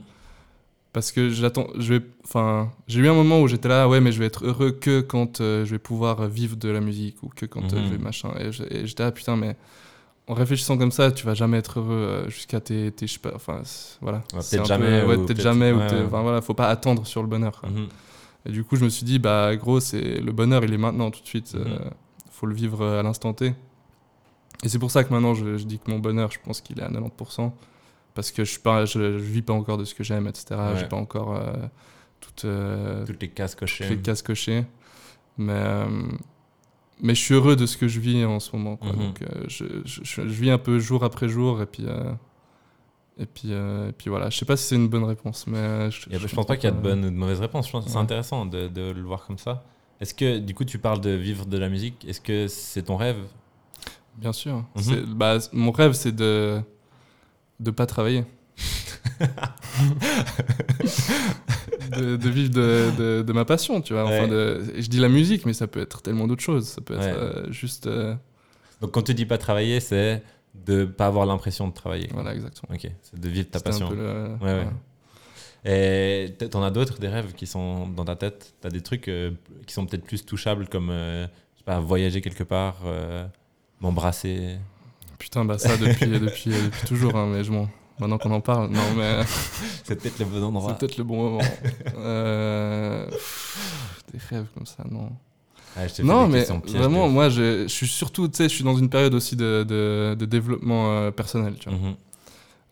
[0.94, 4.12] Parce que j'attends, je vais, enfin, j'ai eu un moment où j'étais là, ouais, mais
[4.12, 7.28] je vais être heureux que quand euh, je vais pouvoir vivre de la musique ou
[7.28, 7.86] que quand euh, Mhm.
[7.86, 8.30] je vais machin.
[8.38, 8.52] Et
[8.86, 9.56] j'étais là, putain, mais
[10.28, 13.18] en réfléchissant comme ça, tu vas jamais être heureux euh, jusqu'à tes, tes, je sais
[13.18, 13.60] pas, enfin,
[14.00, 14.18] voilà.
[14.32, 17.04] Ouais, peut-être un peu- jamais, ouais, ou peut-être jamais, ou ouais, voilà, faut pas attendre
[17.06, 17.60] sur le bonheur.
[17.68, 17.88] Mhm.
[18.46, 21.10] Et du coup, je me suis dit, bah, gros, c'est le bonheur, il est maintenant,
[21.10, 21.54] tout de suite.
[21.54, 21.64] Mhm.
[21.66, 21.78] euh,
[22.30, 23.52] faut le vivre à l'instant T.
[24.62, 26.78] Et c'est pour ça que maintenant, je, je dis que mon bonheur, je pense qu'il
[26.78, 27.52] est à 90%.
[28.14, 30.46] Parce que je je vis pas encore de ce que j'aime, etc.
[30.50, 30.78] Ouais.
[30.78, 31.52] J'ai pas encore euh,
[32.20, 33.86] toutes, euh, Toutes les cases cochées.
[33.86, 34.64] toutes les cases cochées.
[35.36, 35.86] Mais, euh,
[37.00, 38.76] mais je suis heureux de ce que je vis en ce moment.
[38.76, 38.92] Quoi.
[38.92, 38.98] Mhm.
[38.98, 41.60] Donc, euh, je, je, vis un peu jour après jour.
[41.60, 42.12] Et puis, euh,
[43.18, 44.30] et puis, et puis voilà.
[44.30, 45.46] Je sais pas si c'est une bonne réponse.
[45.46, 47.66] Mais je, je pense pas qu'il y a de bonnes ou de mauvaises réponses.
[47.66, 49.64] Je pense c'est intéressant de, de le voir comme ça.
[50.00, 52.96] Est-ce que, du coup, tu parles de vivre de la musique Est-ce que c'est ton
[52.96, 53.18] rêve?
[54.16, 54.64] Bien sûr.
[54.76, 55.14] Mhm.
[55.14, 56.60] Bah, mon rêve, c'est de
[57.60, 58.24] de pas travailler.
[61.96, 64.04] de, de vivre de, de, de ma passion, tu vois.
[64.04, 64.60] Enfin, Ouais.
[64.78, 66.68] je dis la musique, mais ça peut être tellement d'autres choses.
[66.68, 67.12] Ça peut être Ouais.
[67.12, 67.86] euh, juste.
[67.86, 68.14] euh,
[68.80, 70.22] Donc, quand tu dis pas travailler, c'est
[70.54, 72.08] de pas avoir l'impression de travailler.
[72.12, 72.74] voilà, exactement.
[72.74, 73.88] Ok, c'est de vivre ta C'était un passion.
[73.88, 74.36] peu le- ouais.
[74.40, 74.72] voilà.
[75.66, 78.54] Et t'en as d'autres, des rêves qui sont dans ta tête?
[78.60, 79.30] T'as des trucs euh,
[79.66, 82.76] qui sont peut-être plus touchables, comme, je sais pas, voyager quelque part,
[83.80, 84.58] m'embrasser?
[85.24, 88.68] Putain, bah ça depuis, depuis, depuis toujours, hein, mais je m'en- Maintenant qu'on en parle,
[88.70, 89.20] non, mais
[89.84, 90.72] C'est peut-être le bon endroit.
[90.72, 91.44] c'est peut-être le bon moment.
[91.96, 95.08] Euh, pff, Des rêves comme ça, non.
[95.76, 98.76] Ah, je Non, mais vraiment, moi, je, je suis surtout, tu sais, je suis dans
[98.76, 101.78] une période aussi de, de, de développement euh, personnel, tu vois.
[101.78, 101.94] Mhm.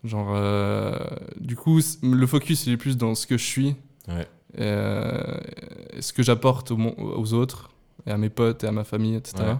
[0.03, 0.95] Genre, euh,
[1.39, 3.75] du coup, le focus, il est plus dans ce que je suis,
[4.09, 4.27] Ouais.
[4.55, 5.37] et, euh,
[5.93, 7.71] et ce que j'apporte au aux autres,
[8.05, 9.55] et à mes potes, et à ma famille, etc., Ouais.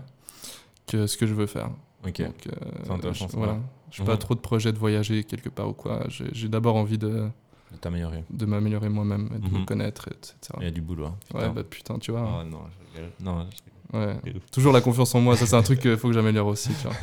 [0.88, 1.70] que ce que je veux faire.
[2.06, 2.22] Ok.
[2.22, 2.52] Donc, euh,
[2.84, 3.58] C'est intéressant, je- voilà.
[3.92, 4.20] Je n'ai pas Mhm.
[4.20, 6.04] trop de projets de voyager quelque part ou quoi.
[6.10, 7.30] J'ai j'ai d'abord envie de,
[7.72, 8.24] De t'améliorer.
[8.30, 9.60] de m'améliorer moi-même, et de Mhm.
[9.62, 10.36] me connaître, etc.
[10.60, 11.06] Il y a du boulot.
[11.06, 11.16] hein.
[11.34, 12.42] Ouais, bah putain, tu vois.
[12.42, 13.12] Oh, non, je rigole.
[13.20, 13.58] Non, je
[14.02, 14.20] rigole.
[14.26, 14.34] Ouais.
[14.52, 16.88] Toujours la confiance en moi, ça c'est un truc qu'il faut que j'améliore aussi, tu
[16.88, 16.98] vois.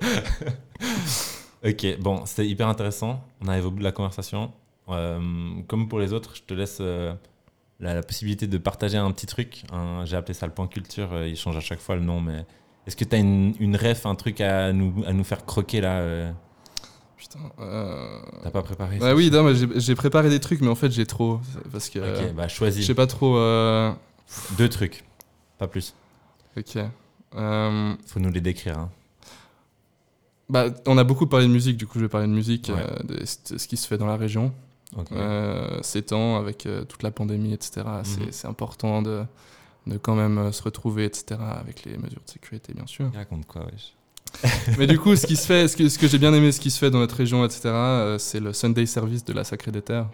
[1.64, 3.24] Ok, bon, c'était hyper intéressant.
[3.40, 4.52] On arrive au bout de la conversation.
[4.88, 5.20] Euh,
[5.66, 7.12] comme pour les autres, je te laisse euh,
[7.80, 9.64] la, la possibilité de partager un petit truc.
[10.04, 11.12] J'ai appelé ça le point culture.
[11.12, 12.44] euh, il change à chaque fois le nom, mais
[12.86, 15.80] est-ce que tu as une, une ref, un truc à nous, à nous faire croquer
[15.80, 16.30] là euh,
[17.16, 17.38] Putain.
[17.60, 20.90] euh, T'as pas préparé ça oui, non, mais j'ai préparé des trucs, mais en fait
[20.92, 21.40] j'ai trop.
[21.72, 21.98] Parce que.
[21.98, 22.86] Ok, bah je choisis.
[22.86, 23.36] sais pas trop.
[23.38, 23.92] euh,
[24.58, 25.04] Deux trucs,
[25.58, 25.94] pas plus.
[26.56, 26.78] Ok.
[27.34, 28.78] Euh, Faut nous les décrire.
[28.78, 28.90] hein.
[30.48, 32.80] bah, on a beaucoup parlé de musique, du coup je vais parler de musique, Ouais.
[32.80, 34.52] euh, de ce qui se fait dans la région.
[34.96, 35.08] Ok.
[35.12, 37.82] Euh, ces temps, avec euh, toute la pandémie, etc.
[37.86, 38.28] Mhm.
[38.30, 39.24] C'est important de,
[39.86, 41.40] de quand même euh, se retrouver, etc.
[41.40, 43.08] Avec les mesures de sécurité, bien sûr.
[43.12, 43.94] Il raconte quoi, wesh?
[44.78, 46.60] Mais du coup, ce qui se fait, ce que, ce que j'ai bien aimé, ce
[46.60, 49.70] qui se fait dans notre région, etc., euh, c'est le Sunday Service de la Sacrée
[49.72, 50.08] des Terres.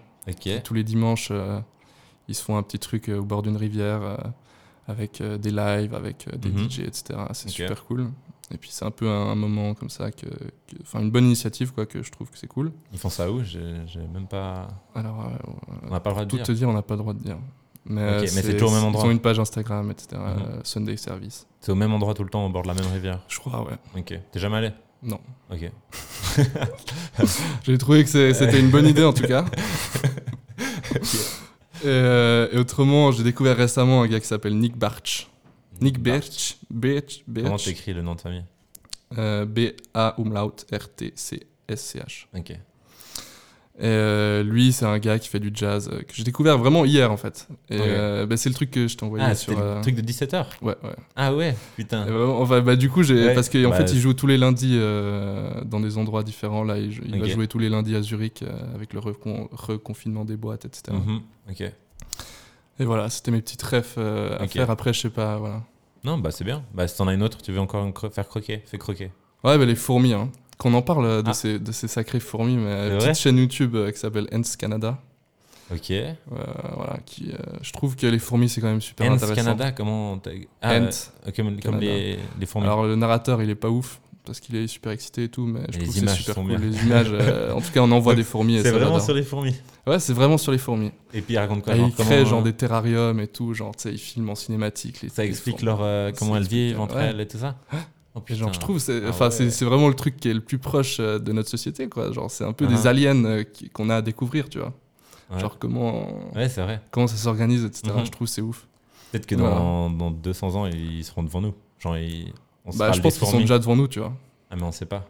[0.63, 1.59] Tous les dimanches, euh,
[2.29, 4.19] ils se font un petit truc euh, au bord d'une rivière
[4.87, 6.69] avec des lives, avec des Mhm.
[6.71, 7.19] DJ, etc.
[7.33, 8.11] C'est super cool.
[8.53, 10.27] Et puis c'est un peu un, un moment comme ça, que,
[10.83, 12.71] enfin une bonne initiative, quoi, que je trouve que c'est cool.
[12.93, 13.43] Ils font ça où?
[13.43, 13.61] J'ai
[14.13, 14.69] même pas.
[14.95, 15.31] Alors,
[15.85, 16.47] On n'a pas le droit de tout dire.
[16.47, 17.39] te dire, on n'a pas le droit de dire.
[17.85, 19.05] Mais, euh, mais c'est toujours au même endroit.
[19.05, 20.09] Ils ont une page Instagram, etc.
[20.12, 20.25] Mhm.
[20.27, 21.47] euh, Sunday Service.
[21.61, 23.21] C'est au même endroit tout le temps, au bord de la même rivière.
[23.29, 23.75] Je crois, ouais.
[23.99, 24.18] Ok.
[24.31, 24.71] T'es jamais allé?
[25.03, 25.18] Non.
[25.51, 25.71] Ok.
[27.64, 29.45] J'ai trouvé que c'était une bonne idée en tout cas.
[31.85, 35.29] Et, euh, et autrement, j'ai découvert récemment un gars qui s'appelle Nick Barch.
[35.81, 36.59] Nick Birch.
[36.71, 37.25] Birch.
[37.27, 37.64] Comment Birch.
[37.64, 38.45] t'écris le nom de famille?
[39.18, 41.47] Euh, B-A umlaut R-T-C.
[41.68, 42.27] S-C-H.
[42.37, 42.53] Ok.
[43.83, 46.85] Et euh, lui, c'est un gars qui fait du jazz euh, que j'ai découvert vraiment
[46.85, 47.49] hier en fait.
[47.68, 49.51] Et euh, bah, c'est le truc que je t'ai envoyé Ah, sur.
[49.51, 50.90] c'était euh, le truc de 17h Ouais, ouais.
[51.16, 52.07] Ah ouais, putain.
[52.38, 54.77] Enfin, bah, du coup, j'ai Ouais, parce qu'en bah, fait, il joue tous les lundis
[54.79, 56.62] euh, dans des endroits différents.
[56.62, 60.37] Là, il, va jouer tous les lundis à Zurich euh, avec le recon- reconfinement des
[60.37, 60.97] boîtes, etc.
[60.97, 61.62] Mhm, Ok.
[62.81, 64.71] Et voilà, c'était mes petites refs euh, à faire.
[64.71, 65.62] Après, je sais pas, voilà.
[66.05, 66.62] Non, bah c'est bien.
[66.73, 68.62] Bah si t'en as une autre, tu veux encore une cro- faire croquer?
[68.64, 69.11] Fais croquer.
[69.45, 70.31] Ouais, bah, les fourmis, hein.
[70.62, 71.33] Qu'on en parle de, Ah.
[71.35, 74.96] ces, de ces sacrées fourmis, mais une petite chaîne YouTube euh, qui s'appelle Ants Canada.
[75.72, 75.90] Ok.
[75.90, 76.12] Euh,
[76.77, 79.35] voilà, qui, euh, je trouve que les fourmis, c'est quand même super intéressant.
[79.35, 80.20] Canada, comment
[80.61, 80.90] Ah, euh,
[81.35, 82.66] comme, les, les fourmis.
[82.66, 85.62] Alors, le narrateur, il est pas ouf parce qu'il est super excité et tout, mais
[85.70, 86.46] je Les trouve que c'est super cool.
[86.46, 86.59] bien.
[86.59, 87.11] Les images,
[87.53, 88.61] en tout cas, on envoie des fourmis.
[88.62, 89.57] c'est vraiment sur les fourmis.
[89.85, 90.92] Ouais, c'est vraiment sur les fourmis.
[91.12, 93.83] Et puis il raconte quoi genre, il crée genre des terrariums et tout, genre tu
[93.83, 95.03] sais, il filme en cinématique.
[95.03, 95.79] Les, Ça explique leur,
[96.16, 97.57] comment elles vivent entre elles et tout ça
[98.14, 99.31] Oh, genre, je trouve, c'est, Ah ouais.
[99.31, 102.12] c'est vraiment le truc qui est le plus proche euh, de notre société, quoi.
[102.12, 102.72] Genre, c'est un peu Ah.
[102.75, 104.72] des aliens euh, qu'on a à découvrir, tu vois.
[105.31, 105.40] Ouais.
[105.40, 106.83] Genre, comment, Ouais, c'est vrai.
[106.90, 107.90] comment ça s'organise, etc.
[107.96, 108.05] Mhm.
[108.05, 108.66] Je trouve c'est ouf.
[109.11, 109.57] Peut-être que Voilà.
[109.57, 111.55] dans, dans 200 ans, ils seront devant nous.
[111.79, 112.33] Genre, ils-
[112.66, 114.12] on Bah, je pense qu'ils sont déjà devant nous, tu vois.
[114.51, 115.09] Ah, mais on sait pas.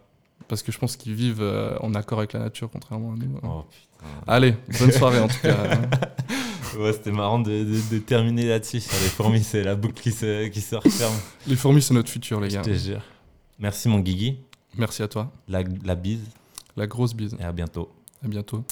[0.48, 3.38] Parce que je pense qu'ils vivent euh, en accord avec la nature, contrairement à nous.
[3.42, 4.06] Oh putain.
[4.26, 5.54] Allez, bonne soirée en tout cas.
[6.78, 9.42] Ouais, c'était marrant de, de- de terminer là-dessus sur les fourmis.
[9.42, 11.14] C'est la boucle qui se, qui se referme.
[11.46, 12.62] Les fourmis, c'est notre futur, les Je gars.
[12.62, 13.02] te jure.
[13.58, 14.38] Merci, mon Guigui.
[14.76, 15.30] Merci à toi.
[15.48, 16.24] La, la bise
[16.76, 17.37] La grosse bise.
[17.38, 17.90] et à bientôt.
[18.24, 18.64] À bientôt.